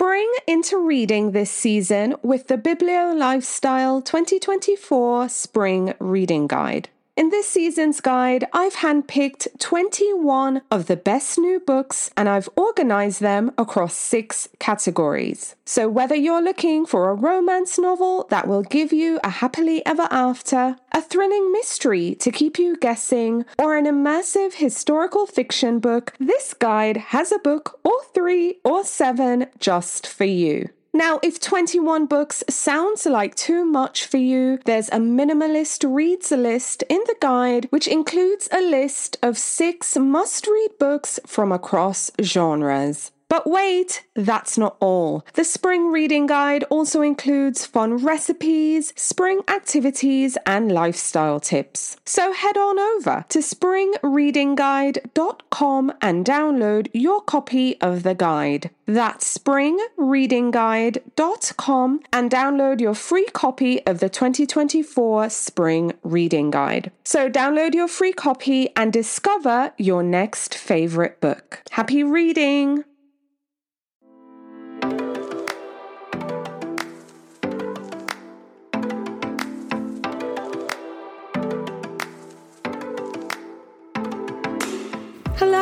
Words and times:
spring 0.00 0.32
into 0.46 0.78
reading 0.78 1.32
this 1.32 1.50
season 1.50 2.14
with 2.22 2.46
the 2.46 2.56
Biblio 2.56 3.18
Lifestyle 3.18 4.00
2024 4.00 5.28
Spring 5.28 5.92
Reading 5.98 6.46
Guide. 6.46 6.88
In 7.18 7.30
this 7.30 7.48
season's 7.48 8.00
guide, 8.00 8.46
I've 8.52 8.76
handpicked 8.76 9.58
21 9.58 10.62
of 10.70 10.86
the 10.86 10.94
best 10.94 11.36
new 11.36 11.58
books 11.58 12.12
and 12.16 12.28
I've 12.28 12.48
organized 12.54 13.20
them 13.20 13.50
across 13.58 13.96
six 13.96 14.48
categories. 14.60 15.56
So, 15.64 15.88
whether 15.88 16.14
you're 16.14 16.40
looking 16.40 16.86
for 16.86 17.10
a 17.10 17.14
romance 17.14 17.76
novel 17.76 18.28
that 18.30 18.46
will 18.46 18.62
give 18.62 18.92
you 18.92 19.18
a 19.24 19.30
happily 19.30 19.84
ever 19.84 20.06
after, 20.12 20.76
a 20.92 21.02
thrilling 21.02 21.50
mystery 21.50 22.14
to 22.20 22.30
keep 22.30 22.56
you 22.56 22.76
guessing, 22.76 23.44
or 23.58 23.76
an 23.76 23.86
immersive 23.86 24.52
historical 24.52 25.26
fiction 25.26 25.80
book, 25.80 26.14
this 26.20 26.54
guide 26.54 26.98
has 27.08 27.32
a 27.32 27.40
book 27.40 27.80
or 27.82 28.00
three 28.14 28.60
or 28.62 28.84
seven 28.84 29.46
just 29.58 30.06
for 30.06 30.24
you. 30.24 30.68
Now, 30.98 31.20
if 31.22 31.38
21 31.38 32.06
books 32.06 32.42
sounds 32.50 33.06
like 33.06 33.36
too 33.36 33.64
much 33.64 34.04
for 34.04 34.16
you, 34.16 34.58
there's 34.64 34.88
a 34.88 34.98
minimalist 34.98 35.88
reads 35.88 36.32
list 36.32 36.82
in 36.88 36.98
the 37.06 37.14
guide, 37.20 37.68
which 37.70 37.86
includes 37.86 38.48
a 38.50 38.60
list 38.60 39.16
of 39.22 39.38
six 39.38 39.96
must 39.96 40.48
read 40.48 40.70
books 40.80 41.20
from 41.24 41.52
across 41.52 42.10
genres. 42.20 43.12
But 43.28 43.46
wait, 43.46 44.04
that's 44.14 44.56
not 44.56 44.78
all. 44.80 45.26
The 45.34 45.44
spring 45.44 45.92
reading 45.92 46.24
guide 46.26 46.64
also 46.70 47.02
includes 47.02 47.66
fun 47.66 47.98
recipes, 47.98 48.94
spring 48.96 49.42
activities, 49.48 50.38
and 50.46 50.72
lifestyle 50.72 51.38
tips. 51.38 51.98
So 52.06 52.32
head 52.32 52.56
on 52.56 52.78
over 52.78 53.26
to 53.28 53.40
springreadingguide.com 53.40 55.92
and 56.00 56.24
download 56.24 56.88
your 56.94 57.20
copy 57.20 57.78
of 57.82 58.02
the 58.02 58.14
guide. 58.14 58.70
That's 58.86 59.36
springreadingguide.com 59.36 62.00
and 62.10 62.30
download 62.30 62.80
your 62.80 62.94
free 62.94 63.26
copy 63.26 63.86
of 63.86 64.00
the 64.00 64.08
2024 64.08 65.28
Spring 65.28 65.92
Reading 66.02 66.50
Guide. 66.50 66.90
So 67.04 67.28
download 67.28 67.74
your 67.74 67.88
free 67.88 68.14
copy 68.14 68.70
and 68.74 68.90
discover 68.90 69.74
your 69.76 70.02
next 70.02 70.54
favorite 70.54 71.20
book. 71.20 71.60
Happy 71.70 72.02
reading! 72.02 72.84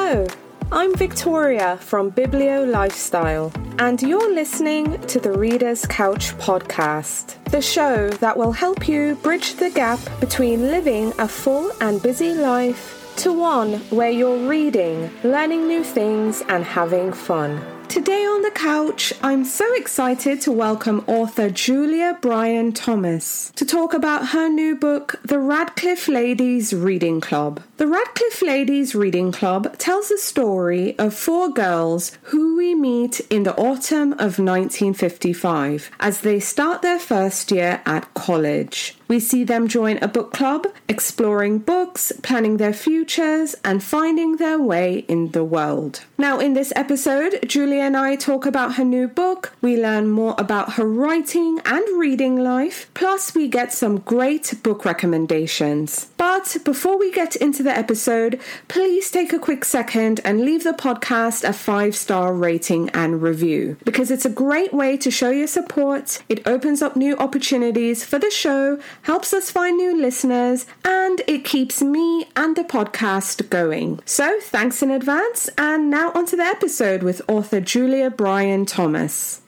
Hello, 0.08 0.24
I'm 0.70 0.94
Victoria 0.94 1.78
from 1.78 2.12
Biblio 2.12 2.64
Lifestyle, 2.64 3.52
and 3.80 4.00
you're 4.00 4.32
listening 4.32 5.00
to 5.08 5.18
the 5.18 5.32
Reader's 5.32 5.84
Couch 5.84 6.32
podcast, 6.38 7.42
the 7.50 7.60
show 7.60 8.10
that 8.10 8.36
will 8.36 8.52
help 8.52 8.86
you 8.86 9.16
bridge 9.16 9.54
the 9.54 9.68
gap 9.68 9.98
between 10.20 10.70
living 10.70 11.12
a 11.18 11.26
full 11.26 11.72
and 11.80 12.00
busy 12.00 12.34
life 12.34 13.16
to 13.16 13.32
one 13.32 13.80
where 13.90 14.12
you're 14.12 14.48
reading, 14.48 15.10
learning 15.24 15.66
new 15.66 15.82
things, 15.82 16.40
and 16.48 16.62
having 16.62 17.12
fun. 17.12 17.60
Today 17.88 18.24
on 18.26 18.42
the 18.42 18.50
couch, 18.50 19.12
I'm 19.22 19.44
so 19.44 19.64
excited 19.74 20.40
to 20.42 20.52
welcome 20.52 21.04
author 21.06 21.48
Julia 21.48 22.18
Bryan 22.20 22.72
Thomas 22.72 23.52
to 23.56 23.64
talk 23.64 23.94
about 23.94 24.28
her 24.28 24.48
new 24.48 24.76
book, 24.76 25.20
The 25.24 25.38
Radcliffe 25.38 26.08
Ladies 26.08 26.74
Reading 26.74 27.20
Club. 27.20 27.62
The 27.78 27.86
Radcliffe 27.86 28.40
Ladies 28.40 28.94
Reading 28.94 29.32
Club 29.32 29.76
tells 29.76 30.08
the 30.08 30.16
story 30.16 30.98
of 30.98 31.12
four 31.12 31.50
girls 31.50 32.16
who 32.22 32.56
we 32.56 32.74
meet 32.74 33.20
in 33.28 33.42
the 33.42 33.54
autumn 33.54 34.12
of 34.12 34.38
1955 34.38 35.90
as 36.00 36.22
they 36.22 36.40
start 36.40 36.80
their 36.80 36.98
first 36.98 37.52
year 37.52 37.82
at 37.84 38.14
college. 38.14 38.96
We 39.08 39.20
see 39.20 39.44
them 39.44 39.68
join 39.68 39.98
a 39.98 40.08
book 40.08 40.32
club, 40.32 40.66
exploring 40.88 41.58
books, 41.58 42.12
planning 42.22 42.56
their 42.56 42.72
futures, 42.72 43.54
and 43.62 43.82
finding 43.82 44.36
their 44.36 44.58
way 44.58 45.04
in 45.06 45.30
the 45.30 45.44
world. 45.44 46.02
Now, 46.18 46.40
in 46.40 46.54
this 46.54 46.72
episode, 46.74 47.38
Julia 47.46 47.82
and 47.82 47.96
I 47.96 48.16
talk 48.16 48.46
about 48.46 48.74
her 48.76 48.84
new 48.84 49.06
book, 49.06 49.52
we 49.60 49.80
learn 49.80 50.08
more 50.08 50.34
about 50.38 50.72
her 50.72 50.86
writing 50.86 51.60
and 51.64 51.84
reading 51.98 52.36
life, 52.36 52.90
plus, 52.94 53.34
we 53.34 53.46
get 53.48 53.72
some 53.72 53.98
great 53.98 54.54
book 54.64 54.84
recommendations. 54.84 56.08
But 56.16 56.56
before 56.64 56.98
we 56.98 57.12
get 57.12 57.36
into 57.36 57.62
the 57.66 57.76
episode, 57.76 58.40
please 58.68 59.10
take 59.10 59.32
a 59.32 59.38
quick 59.38 59.64
second 59.64 60.20
and 60.24 60.40
leave 60.40 60.64
the 60.64 60.72
podcast 60.72 61.46
a 61.46 61.52
five 61.52 61.94
star 61.94 62.32
rating 62.32 62.88
and 62.90 63.20
review 63.20 63.76
because 63.84 64.10
it's 64.10 64.24
a 64.24 64.30
great 64.30 64.72
way 64.72 64.96
to 64.96 65.10
show 65.10 65.30
your 65.30 65.46
support. 65.46 66.22
It 66.28 66.46
opens 66.46 66.80
up 66.80 66.96
new 66.96 67.16
opportunities 67.18 68.04
for 68.04 68.18
the 68.18 68.30
show 68.30 68.78
helps 69.02 69.32
us 69.32 69.50
find 69.50 69.76
new 69.76 69.96
listeners, 70.00 70.66
and 70.84 71.20
it 71.26 71.44
keeps 71.44 71.82
me 71.82 72.26
and 72.36 72.56
the 72.56 72.64
podcast 72.64 73.50
going. 73.50 74.00
So, 74.04 74.38
thanks 74.40 74.82
in 74.82 74.90
advance, 74.90 75.48
and 75.58 75.90
now 75.90 76.12
onto 76.12 76.36
the 76.36 76.44
episode 76.44 77.02
with 77.02 77.22
author 77.28 77.60
Julia 77.60 78.10
Bryan 78.10 78.66
Thomas. 78.66 79.42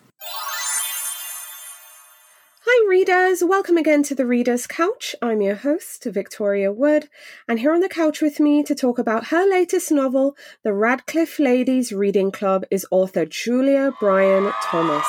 Hi, 2.81 2.89
readers. 2.89 3.43
Welcome 3.45 3.77
again 3.77 4.05
to 4.05 4.15
the 4.15 4.25
Reader's 4.25 4.69
Couch. 4.69 5.17
I'm 5.21 5.43
your 5.43 5.57
host, 5.57 6.05
Victoria 6.05 6.73
Wood, 6.73 7.09
and 7.49 7.59
here 7.59 7.73
on 7.73 7.81
the 7.81 7.89
couch 7.89 8.23
with 8.23 8.39
me 8.39 8.63
to 8.63 8.73
talk 8.73 9.01
about 9.01 9.27
her 9.27 9.45
latest 9.45 9.91
novel, 9.91 10.37
The 10.63 10.73
Radcliffe 10.73 11.41
Ladies 11.41 11.93
Reading 11.93 12.31
Club, 12.31 12.65
is 12.71 12.87
author 12.93 13.27
Julia 13.27 13.93
Bryan 13.99 14.53
Thomas. 14.63 15.05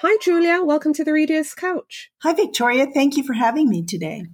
Hi, 0.00 0.16
Julia. 0.20 0.64
Welcome 0.64 0.94
to 0.94 1.04
the 1.04 1.12
Reader's 1.12 1.54
Couch. 1.54 2.10
Hi, 2.24 2.32
Victoria. 2.32 2.88
Thank 2.92 3.16
you 3.16 3.22
for 3.22 3.34
having 3.34 3.68
me 3.68 3.84
today. 3.84 4.24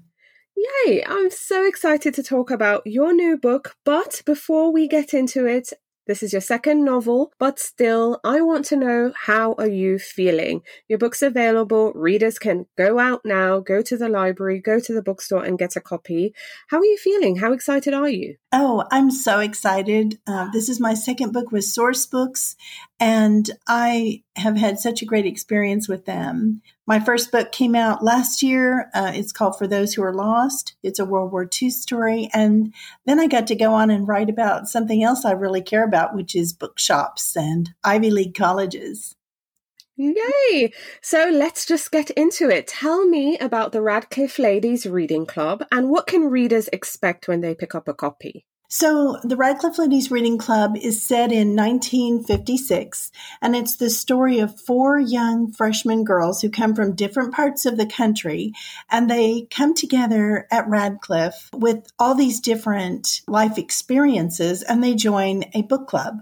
Yay! 0.57 1.05
I'm 1.05 1.31
so 1.31 1.67
excited 1.67 2.15
to 2.15 2.23
talk 2.23 2.51
about 2.51 2.87
your 2.87 3.13
new 3.13 3.37
book. 3.37 3.77
But 3.85 4.23
before 4.25 4.73
we 4.73 4.89
get 4.89 5.13
into 5.13 5.45
it, 5.47 5.75
this 6.11 6.25
is 6.25 6.33
your 6.33 6.43
second 6.43 6.85
novel, 6.85 7.33
but 7.39 7.61
still, 7.61 8.19
I 8.25 8.41
want 8.41 8.65
to 8.65 8.77
know 8.77 9.13
how 9.17 9.55
are 9.59 9.69
you 9.69 9.97
feeling? 9.97 10.63
Your 10.89 10.99
book's 10.99 11.23
available. 11.23 11.93
Readers 11.95 12.37
can 12.37 12.67
go 12.77 12.99
out 12.99 13.21
now, 13.25 13.61
go 13.61 13.81
to 13.81 13.97
the 13.97 14.09
library, 14.09 14.61
go 14.61 14.81
to 14.81 14.93
the 14.93 15.05
bookstore 15.05 15.45
and 15.45 15.57
get 15.57 15.77
a 15.77 15.81
copy. 15.81 16.35
How 16.67 16.79
are 16.79 16.85
you 16.85 16.99
feeling? 16.99 17.37
How 17.37 17.53
excited 17.53 17.95
are 17.95 18.09
you? 18.09 18.40
Oh, 18.53 18.85
I'm 18.91 19.13
so 19.13 19.39
excited. 19.39 20.19
Uh, 20.27 20.51
this 20.51 20.69
is 20.69 20.81
my 20.81 20.95
second 20.95 21.33
book 21.33 21.53
with 21.53 21.63
Source 21.65 22.05
Books, 22.05 22.57
and 22.99 23.49
I 23.69 24.25
have 24.35 24.57
had 24.57 24.81
such 24.81 25.03
a 25.03 25.07
great 25.07 25.25
experience 25.25 25.89
with 25.89 26.05
them. 26.05 26.61
My 26.85 26.99
first 26.99 27.31
book 27.31 27.53
came 27.53 27.77
out 27.77 28.03
last 28.03 28.43
year. 28.43 28.91
Uh, 28.93 29.13
it's 29.15 29.31
called 29.31 29.57
For 29.57 29.69
Those 29.69 29.95
Who 29.95 30.03
Are 30.03 30.13
Lost. 30.13 30.75
It's 30.83 30.99
a 30.99 31.05
World 31.05 31.31
War 31.31 31.49
II 31.63 31.71
story. 31.71 32.29
And 32.35 32.75
then 33.07 33.21
I 33.21 33.29
got 33.29 33.47
to 33.49 33.55
go 33.55 33.73
on 33.73 33.89
and 33.89 34.09
write 34.09 34.29
about 34.29 34.67
something 34.67 35.05
else 35.05 35.25
I 35.25 35.31
really 35.31 35.63
care 35.63 35.85
about, 35.85 36.17
which 36.17 36.35
is 36.35 36.53
bookshops 36.53 37.37
and 37.37 37.71
Ivy 37.85 38.11
League 38.11 38.35
colleges. 38.35 39.15
Yay! 40.01 40.73
So 41.03 41.29
let's 41.31 41.67
just 41.67 41.93
get 41.93 42.09
into 42.13 42.49
it. 42.49 42.67
Tell 42.67 43.07
me 43.07 43.37
about 43.37 43.73
the 43.73 43.83
Radcliffe 43.83 44.39
Ladies 44.39 44.87
Reading 44.87 45.27
Club 45.27 45.63
and 45.71 45.91
what 45.91 46.07
can 46.07 46.31
readers 46.31 46.71
expect 46.73 47.29
when 47.29 47.43
they 47.43 47.55
pick 47.55 47.75
up 47.75 47.87
a 47.87 47.93
copy? 47.93 48.47
So, 48.73 49.19
the 49.25 49.37
Radcliffe 49.37 49.79
Ladies 49.79 50.13
Reading 50.13 50.39
Club 50.39 50.77
is 50.77 51.03
set 51.03 51.33
in 51.33 51.57
1956, 51.57 53.11
and 53.43 53.57
it's 53.57 53.75
the 53.75 53.91
story 53.91 54.39
of 54.39 54.61
four 54.61 55.01
young 55.01 55.53
freshman 55.53 56.05
girls 56.05 56.41
who 56.41 56.51
come 56.51 56.77
from 56.77 56.95
different 56.95 57.35
parts 57.35 57.67
of 57.67 57.77
the 57.77 57.87
country, 57.87 58.53
and 58.89 59.11
they 59.11 59.49
come 59.51 59.75
together 59.75 60.47
at 60.53 60.69
Radcliffe 60.69 61.51
with 61.53 61.89
all 61.99 62.15
these 62.15 62.39
different 62.39 63.23
life 63.27 63.59
experiences, 63.59 64.63
and 64.63 64.85
they 64.85 64.95
join 64.95 65.47
a 65.53 65.63
book 65.63 65.89
club. 65.89 66.21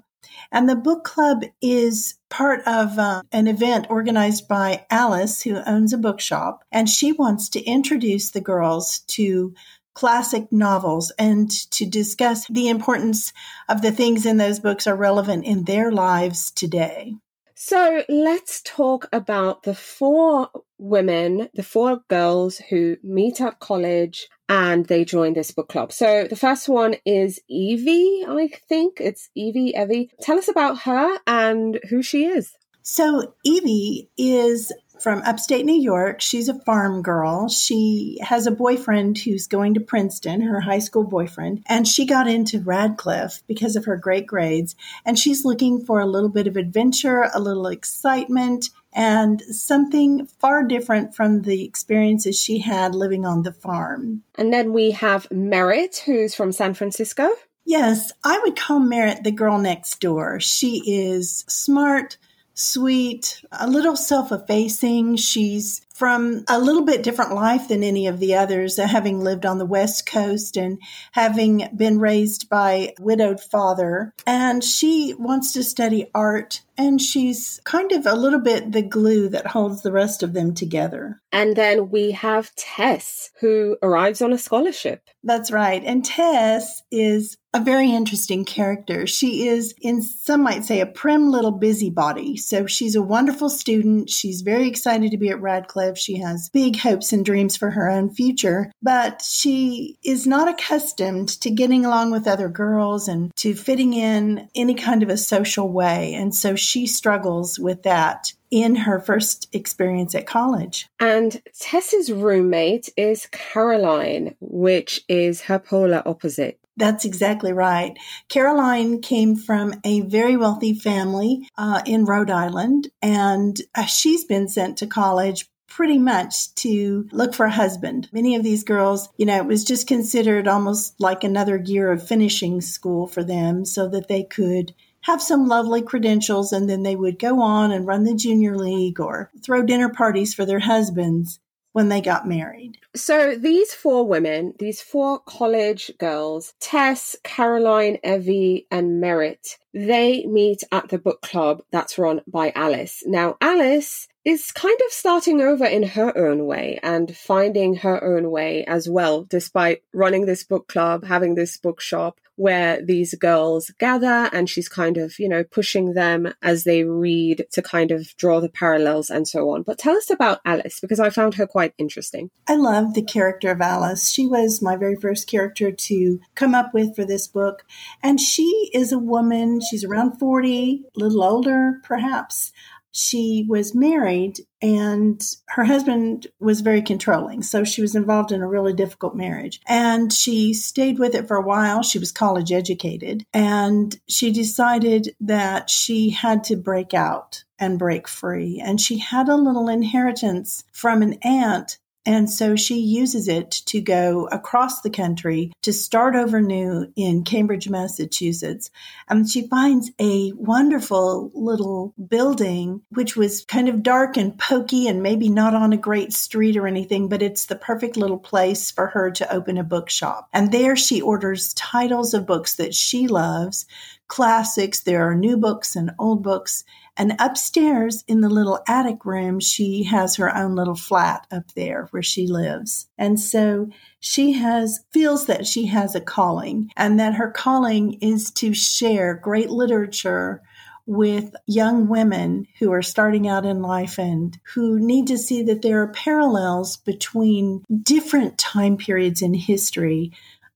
And 0.50 0.68
the 0.68 0.76
book 0.76 1.04
club 1.04 1.44
is 1.60 2.14
part 2.30 2.60
of 2.66 2.98
uh, 2.98 3.22
an 3.32 3.46
event 3.46 3.86
organized 3.90 4.48
by 4.48 4.86
Alice, 4.90 5.42
who 5.42 5.56
owns 5.66 5.92
a 5.92 5.98
bookshop, 5.98 6.64
and 6.72 6.88
she 6.88 7.12
wants 7.12 7.48
to 7.50 7.64
introduce 7.64 8.30
the 8.30 8.40
girls 8.40 9.00
to 9.08 9.54
classic 9.94 10.52
novels 10.52 11.10
and 11.18 11.50
to 11.72 11.84
discuss 11.84 12.46
the 12.46 12.68
importance 12.68 13.32
of 13.68 13.82
the 13.82 13.90
things 13.90 14.26
in 14.26 14.36
those 14.36 14.60
books 14.60 14.86
are 14.86 14.94
relevant 14.94 15.44
in 15.44 15.64
their 15.64 15.90
lives 15.90 16.52
today. 16.52 17.14
So 17.60 18.04
let's 18.08 18.62
talk 18.62 19.08
about 19.12 19.64
the 19.64 19.74
four 19.74 20.48
women, 20.78 21.48
the 21.54 21.64
four 21.64 22.02
girls 22.06 22.58
who 22.58 22.98
meet 23.02 23.40
at 23.40 23.58
college 23.58 24.28
and 24.48 24.86
they 24.86 25.04
join 25.04 25.34
this 25.34 25.50
book 25.50 25.68
club. 25.68 25.90
So 25.92 26.28
the 26.30 26.36
first 26.36 26.68
one 26.68 26.94
is 27.04 27.40
Evie, 27.48 28.24
I 28.28 28.48
think 28.68 28.98
it's 29.00 29.28
Evie, 29.34 29.74
Evie. 29.76 30.08
Tell 30.20 30.38
us 30.38 30.46
about 30.46 30.82
her 30.82 31.18
and 31.26 31.80
who 31.90 32.00
she 32.00 32.26
is. 32.26 32.52
So 32.82 33.34
Evie 33.44 34.08
is 34.16 34.72
from 35.02 35.22
upstate 35.22 35.64
New 35.64 35.80
York. 35.80 36.20
She's 36.20 36.48
a 36.48 36.58
farm 36.60 37.02
girl. 37.02 37.48
She 37.48 38.18
has 38.22 38.46
a 38.46 38.50
boyfriend 38.50 39.18
who's 39.18 39.46
going 39.46 39.74
to 39.74 39.80
Princeton, 39.80 40.40
her 40.42 40.60
high 40.60 40.78
school 40.78 41.04
boyfriend, 41.04 41.62
and 41.66 41.86
she 41.86 42.06
got 42.06 42.28
into 42.28 42.60
Radcliffe 42.60 43.42
because 43.46 43.76
of 43.76 43.84
her 43.84 43.96
great 43.96 44.26
grades. 44.26 44.76
And 45.04 45.18
she's 45.18 45.44
looking 45.44 45.84
for 45.84 46.00
a 46.00 46.06
little 46.06 46.28
bit 46.28 46.46
of 46.46 46.56
adventure, 46.56 47.30
a 47.32 47.40
little 47.40 47.66
excitement, 47.66 48.70
and 48.92 49.40
something 49.42 50.26
far 50.26 50.62
different 50.62 51.14
from 51.14 51.42
the 51.42 51.64
experiences 51.64 52.38
she 52.38 52.58
had 52.58 52.94
living 52.94 53.24
on 53.24 53.42
the 53.42 53.52
farm. 53.52 54.22
And 54.34 54.52
then 54.52 54.72
we 54.72 54.92
have 54.92 55.30
Merritt, 55.30 56.02
who's 56.04 56.34
from 56.34 56.52
San 56.52 56.74
Francisco. 56.74 57.28
Yes, 57.64 58.12
I 58.24 58.40
would 58.40 58.56
call 58.56 58.80
Merritt 58.80 59.24
the 59.24 59.30
girl 59.30 59.58
next 59.58 60.00
door. 60.00 60.40
She 60.40 60.82
is 60.86 61.44
smart, 61.48 62.16
sweet, 62.58 63.40
a 63.52 63.68
little 63.68 63.96
self 63.96 64.32
effacing. 64.32 65.16
She's 65.16 65.80
from 65.94 66.44
a 66.48 66.60
little 66.60 66.84
bit 66.84 67.02
different 67.02 67.34
life 67.34 67.68
than 67.68 67.82
any 67.82 68.06
of 68.06 68.20
the 68.20 68.34
others, 68.34 68.78
uh, 68.78 68.86
having 68.86 69.20
lived 69.20 69.44
on 69.44 69.58
the 69.58 69.66
West 69.66 70.06
Coast 70.06 70.56
and 70.56 70.80
having 71.12 71.68
been 71.74 71.98
raised 71.98 72.48
by 72.48 72.72
a 72.72 72.94
widowed 73.00 73.40
father. 73.40 74.14
And 74.26 74.62
she 74.62 75.14
wants 75.18 75.52
to 75.52 75.64
study 75.64 76.10
art 76.14 76.62
and 76.76 77.02
she's 77.02 77.60
kind 77.64 77.90
of 77.90 78.06
a 78.06 78.14
little 78.14 78.38
bit 78.38 78.70
the 78.70 78.82
glue 78.82 79.28
that 79.30 79.48
holds 79.48 79.82
the 79.82 79.90
rest 79.90 80.22
of 80.22 80.32
them 80.32 80.54
together. 80.54 81.20
And 81.32 81.56
then 81.56 81.90
we 81.90 82.12
have 82.12 82.54
Tess, 82.54 83.30
who 83.40 83.76
arrives 83.82 84.22
on 84.22 84.32
a 84.32 84.38
scholarship. 84.38 85.02
That's 85.24 85.50
right. 85.50 85.82
And 85.84 86.04
Tess 86.04 86.82
is 86.92 87.36
a 87.54 87.60
very 87.60 87.90
interesting 87.90 88.44
character. 88.44 89.06
She 89.06 89.48
is, 89.48 89.74
in 89.80 90.02
some 90.02 90.42
might 90.42 90.64
say, 90.64 90.80
a 90.80 90.86
prim 90.86 91.30
little 91.30 91.50
busybody. 91.50 92.36
So 92.36 92.66
she's 92.66 92.94
a 92.94 93.02
wonderful 93.02 93.48
student. 93.48 94.10
She's 94.10 94.42
very 94.42 94.68
excited 94.68 95.10
to 95.10 95.16
be 95.16 95.30
at 95.30 95.40
Radcliffe. 95.40 95.96
She 95.96 96.18
has 96.18 96.50
big 96.52 96.76
hopes 96.76 97.12
and 97.12 97.24
dreams 97.24 97.56
for 97.56 97.70
her 97.70 97.88
own 97.88 98.10
future, 98.10 98.70
but 98.82 99.22
she 99.22 99.98
is 100.04 100.26
not 100.26 100.48
accustomed 100.48 101.28
to 101.40 101.50
getting 101.50 101.86
along 101.86 102.10
with 102.10 102.28
other 102.28 102.48
girls 102.48 103.08
and 103.08 103.34
to 103.36 103.54
fitting 103.54 103.94
in 103.94 104.48
any 104.54 104.74
kind 104.74 105.02
of 105.02 105.08
a 105.08 105.16
social 105.16 105.72
way. 105.72 106.12
And 106.14 106.34
so 106.34 106.54
she 106.54 106.86
struggles 106.86 107.58
with 107.58 107.82
that 107.84 108.32
in 108.50 108.74
her 108.74 108.98
first 109.00 109.48
experience 109.52 110.14
at 110.14 110.26
college. 110.26 110.88
And 111.00 111.40
Tess's 111.58 112.10
roommate 112.12 112.88
is 112.96 113.26
Caroline, 113.26 114.36
which 114.40 115.02
is 115.08 115.42
her 115.42 115.58
polar 115.58 116.02
opposite. 116.06 116.58
That's 116.78 117.04
exactly 117.04 117.52
right. 117.52 117.98
Caroline 118.28 119.00
came 119.00 119.34
from 119.34 119.74
a 119.84 120.02
very 120.02 120.36
wealthy 120.36 120.74
family 120.74 121.48
uh, 121.58 121.82
in 121.84 122.04
Rhode 122.04 122.30
Island, 122.30 122.88
and 123.02 123.60
uh, 123.74 123.84
she's 123.84 124.24
been 124.24 124.46
sent 124.46 124.78
to 124.78 124.86
college 124.86 125.46
pretty 125.66 125.98
much 125.98 126.54
to 126.54 127.08
look 127.10 127.34
for 127.34 127.46
a 127.46 127.50
husband. 127.50 128.08
Many 128.12 128.36
of 128.36 128.44
these 128.44 128.62
girls, 128.62 129.08
you 129.16 129.26
know, 129.26 129.36
it 129.36 129.46
was 129.46 129.64
just 129.64 129.88
considered 129.88 130.46
almost 130.46 130.94
like 131.00 131.24
another 131.24 131.56
year 131.56 131.90
of 131.90 132.06
finishing 132.06 132.60
school 132.60 133.08
for 133.08 133.24
them 133.24 133.64
so 133.64 133.88
that 133.88 134.06
they 134.06 134.22
could 134.22 134.72
have 135.02 135.20
some 135.20 135.46
lovely 135.46 135.82
credentials 135.82 136.52
and 136.52 136.70
then 136.70 136.84
they 136.84 136.94
would 136.96 137.18
go 137.18 137.40
on 137.40 137.72
and 137.72 137.86
run 137.86 138.04
the 138.04 138.14
junior 138.14 138.56
league 138.56 139.00
or 139.00 139.30
throw 139.42 139.62
dinner 139.62 139.88
parties 139.88 140.32
for 140.32 140.44
their 140.44 140.60
husbands 140.60 141.40
when 141.78 141.90
they 141.90 142.00
got 142.00 142.26
married. 142.26 142.76
So 142.96 143.36
these 143.36 143.72
four 143.72 144.04
women, 144.04 144.52
these 144.58 144.80
four 144.80 145.20
college 145.20 145.92
girls, 146.00 146.54
Tess, 146.58 147.14
Caroline, 147.22 147.98
Evie, 148.02 148.66
and 148.68 149.00
Merritt, 149.00 149.58
they 149.72 150.26
meet 150.26 150.64
at 150.72 150.88
the 150.88 150.98
book 150.98 151.22
club 151.22 151.62
that's 151.70 151.96
run 151.96 152.22
by 152.26 152.50
Alice. 152.56 153.04
Now, 153.06 153.36
Alice 153.40 154.08
is 154.28 154.52
kind 154.52 154.78
of 154.84 154.92
starting 154.92 155.40
over 155.40 155.64
in 155.64 155.82
her 155.82 156.16
own 156.18 156.44
way 156.44 156.78
and 156.82 157.16
finding 157.16 157.76
her 157.76 158.04
own 158.04 158.30
way 158.30 158.62
as 158.66 158.86
well, 158.86 159.24
despite 159.24 159.82
running 159.94 160.26
this 160.26 160.44
book 160.44 160.68
club, 160.68 161.02
having 161.02 161.34
this 161.34 161.56
bookshop 161.56 162.20
where 162.36 162.84
these 162.84 163.14
girls 163.14 163.70
gather 163.80 164.28
and 164.32 164.48
she's 164.48 164.68
kind 164.68 164.98
of, 164.98 165.18
you 165.18 165.30
know, 165.30 165.42
pushing 165.42 165.94
them 165.94 166.32
as 166.42 166.64
they 166.64 166.84
read 166.84 167.46
to 167.50 167.62
kind 167.62 167.90
of 167.90 168.14
draw 168.18 168.38
the 168.38 168.50
parallels 168.50 169.08
and 169.08 169.26
so 169.26 169.48
on. 169.48 169.62
But 169.62 169.78
tell 169.78 169.96
us 169.96 170.10
about 170.10 170.40
Alice 170.44 170.78
because 170.78 171.00
I 171.00 171.08
found 171.08 171.34
her 171.34 171.46
quite 171.46 171.72
interesting. 171.78 172.30
I 172.46 172.54
love 172.54 172.92
the 172.92 173.02
character 173.02 173.50
of 173.50 173.62
Alice. 173.62 174.10
She 174.10 174.26
was 174.26 174.60
my 174.60 174.76
very 174.76 174.94
first 174.94 175.26
character 175.26 175.72
to 175.72 176.20
come 176.34 176.54
up 176.54 176.74
with 176.74 176.94
for 176.94 177.06
this 177.06 177.26
book. 177.26 177.64
And 178.02 178.20
she 178.20 178.70
is 178.74 178.92
a 178.92 178.98
woman, 178.98 179.60
she's 179.62 179.84
around 179.84 180.18
40, 180.18 180.84
a 180.94 181.00
little 181.00 181.24
older 181.24 181.80
perhaps 181.82 182.52
she 182.92 183.46
was 183.48 183.74
married 183.74 184.40
and 184.60 185.22
her 185.48 185.64
husband 185.64 186.26
was 186.40 186.60
very 186.60 186.82
controlling. 186.82 187.42
So 187.42 187.64
she 187.64 187.82
was 187.82 187.94
involved 187.94 188.32
in 188.32 188.42
a 188.42 188.48
really 188.48 188.72
difficult 188.72 189.14
marriage. 189.14 189.60
And 189.66 190.12
she 190.12 190.52
stayed 190.54 190.98
with 190.98 191.14
it 191.14 191.28
for 191.28 191.36
a 191.36 191.42
while. 191.42 191.82
She 191.82 191.98
was 191.98 192.12
college 192.12 192.52
educated 192.52 193.24
and 193.32 193.98
she 194.08 194.32
decided 194.32 195.14
that 195.20 195.70
she 195.70 196.10
had 196.10 196.44
to 196.44 196.56
break 196.56 196.94
out 196.94 197.44
and 197.58 197.78
break 197.78 198.08
free. 198.08 198.62
And 198.64 198.80
she 198.80 198.98
had 198.98 199.28
a 199.28 199.36
little 199.36 199.68
inheritance 199.68 200.64
from 200.72 201.02
an 201.02 201.18
aunt 201.22 201.78
and 202.06 202.30
so 202.30 202.56
she 202.56 202.78
uses 202.78 203.28
it 203.28 203.50
to 203.66 203.80
go 203.80 204.28
across 204.32 204.80
the 204.80 204.90
country 204.90 205.52
to 205.62 205.72
start 205.72 206.14
over 206.16 206.40
new 206.40 206.90
in 206.96 207.24
Cambridge, 207.24 207.68
Massachusetts. 207.68 208.70
And 209.08 209.28
she 209.28 209.46
finds 209.46 209.90
a 210.00 210.32
wonderful 210.32 211.30
little 211.34 211.94
building, 212.08 212.80
which 212.90 213.16
was 213.16 213.44
kind 213.44 213.68
of 213.68 213.82
dark 213.82 214.16
and 214.16 214.38
pokey 214.38 214.88
and 214.88 215.02
maybe 215.02 215.28
not 215.28 215.54
on 215.54 215.72
a 215.72 215.76
great 215.78 216.12
street 216.12 216.56
or 216.56 216.66
anything, 216.66 217.08
but 217.08 217.22
it's 217.22 217.46
the 217.46 217.56
perfect 217.56 217.96
little 217.96 218.18
place 218.18 218.70
for 218.70 218.86
her 218.88 219.10
to 219.10 219.32
open 219.32 219.58
a 219.58 219.64
bookshop. 219.64 220.28
And 220.32 220.50
there 220.50 220.76
she 220.76 221.00
orders 221.00 221.52
titles 221.54 222.14
of 222.14 222.26
books 222.26 222.54
that 222.54 222.74
she 222.74 223.06
loves 223.06 223.66
classics, 224.08 224.80
there 224.80 225.08
are 225.08 225.14
new 225.14 225.36
books 225.36 225.76
and 225.76 225.92
old 225.98 226.22
books. 226.22 226.64
And 226.98 227.14
upstairs 227.20 228.02
in 228.08 228.22
the 228.22 228.28
little 228.28 228.60
attic 228.66 229.04
room, 229.04 229.38
she 229.38 229.84
has 229.84 230.16
her 230.16 230.36
own 230.36 230.56
little 230.56 230.74
flat 230.74 231.28
up 231.30 231.52
there 231.54 231.86
where 231.92 232.02
she 232.02 232.26
lives. 232.26 232.88
And 232.98 233.20
so 233.20 233.68
she 234.00 234.32
has 234.32 234.80
feels 234.90 235.26
that 235.26 235.46
she 235.46 235.66
has 235.66 235.94
a 235.94 236.00
calling 236.00 236.70
and 236.76 236.98
that 236.98 237.14
her 237.14 237.30
calling 237.30 237.94
is 238.00 238.32
to 238.32 238.52
share 238.52 239.14
great 239.14 239.48
literature 239.48 240.42
with 240.86 241.36
young 241.46 241.86
women 241.86 242.48
who 242.58 242.72
are 242.72 242.82
starting 242.82 243.28
out 243.28 243.46
in 243.46 243.62
life 243.62 243.98
and 243.98 244.36
who 244.54 244.80
need 244.80 245.06
to 245.06 245.18
see 245.18 245.42
that 245.42 245.62
there 245.62 245.82
are 245.82 245.92
parallels 245.92 246.78
between 246.78 247.62
different 247.82 248.38
time 248.38 248.76
periods 248.76 249.22
in 249.22 249.34
history 249.34 250.10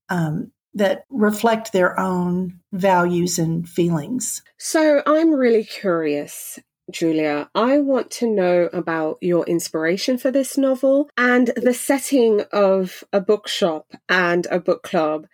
um, 0.08 0.50
that 0.74 1.04
reflect 1.10 1.72
their 1.72 1.98
own 1.98 2.60
values 2.72 3.38
and 3.38 3.68
feelings. 3.68 4.42
So 4.58 5.02
I'm 5.06 5.34
really 5.34 5.64
curious. 5.64 6.58
Julia, 6.90 7.48
I 7.54 7.78
want 7.78 8.10
to 8.12 8.26
know 8.26 8.68
about 8.72 9.18
your 9.20 9.44
inspiration 9.46 10.18
for 10.18 10.30
this 10.30 10.58
novel 10.58 11.08
and 11.16 11.48
the 11.56 11.74
setting 11.74 12.42
of 12.52 13.04
a 13.12 13.20
bookshop 13.20 13.92
and 14.08 14.46
a 14.50 14.58
book 14.58 14.82
club 14.82 15.26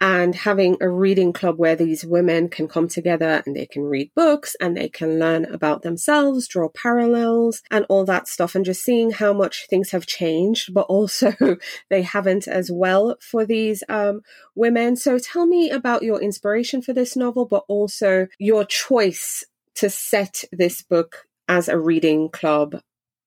and 0.00 0.34
having 0.34 0.76
a 0.80 0.88
reading 0.88 1.32
club 1.32 1.58
where 1.58 1.76
these 1.76 2.06
women 2.06 2.48
can 2.48 2.66
come 2.66 2.88
together 2.88 3.42
and 3.44 3.54
they 3.54 3.66
can 3.66 3.82
read 3.82 4.10
books 4.16 4.56
and 4.60 4.76
they 4.76 4.88
can 4.88 5.18
learn 5.18 5.44
about 5.44 5.82
themselves, 5.82 6.48
draw 6.48 6.68
parallels 6.70 7.62
and 7.70 7.84
all 7.88 8.06
that 8.06 8.26
stuff 8.26 8.54
and 8.54 8.64
just 8.64 8.82
seeing 8.82 9.10
how 9.10 9.32
much 9.32 9.66
things 9.68 9.90
have 9.90 10.06
changed, 10.06 10.72
but 10.72 10.86
also 10.86 11.34
they 11.90 12.02
haven't 12.02 12.48
as 12.48 12.70
well 12.70 13.16
for 13.20 13.44
these 13.44 13.82
um, 13.90 14.22
women. 14.54 14.96
So 14.96 15.18
tell 15.18 15.46
me 15.46 15.70
about 15.70 16.02
your 16.02 16.20
inspiration 16.20 16.80
for 16.80 16.94
this 16.94 17.14
novel, 17.14 17.44
but 17.44 17.64
also 17.68 18.26
your 18.38 18.64
choice 18.64 19.44
to 19.74 19.90
set 19.90 20.44
this 20.50 20.82
book 20.82 21.26
as 21.46 21.68
a 21.68 21.78
reading 21.78 22.30
club 22.30 22.80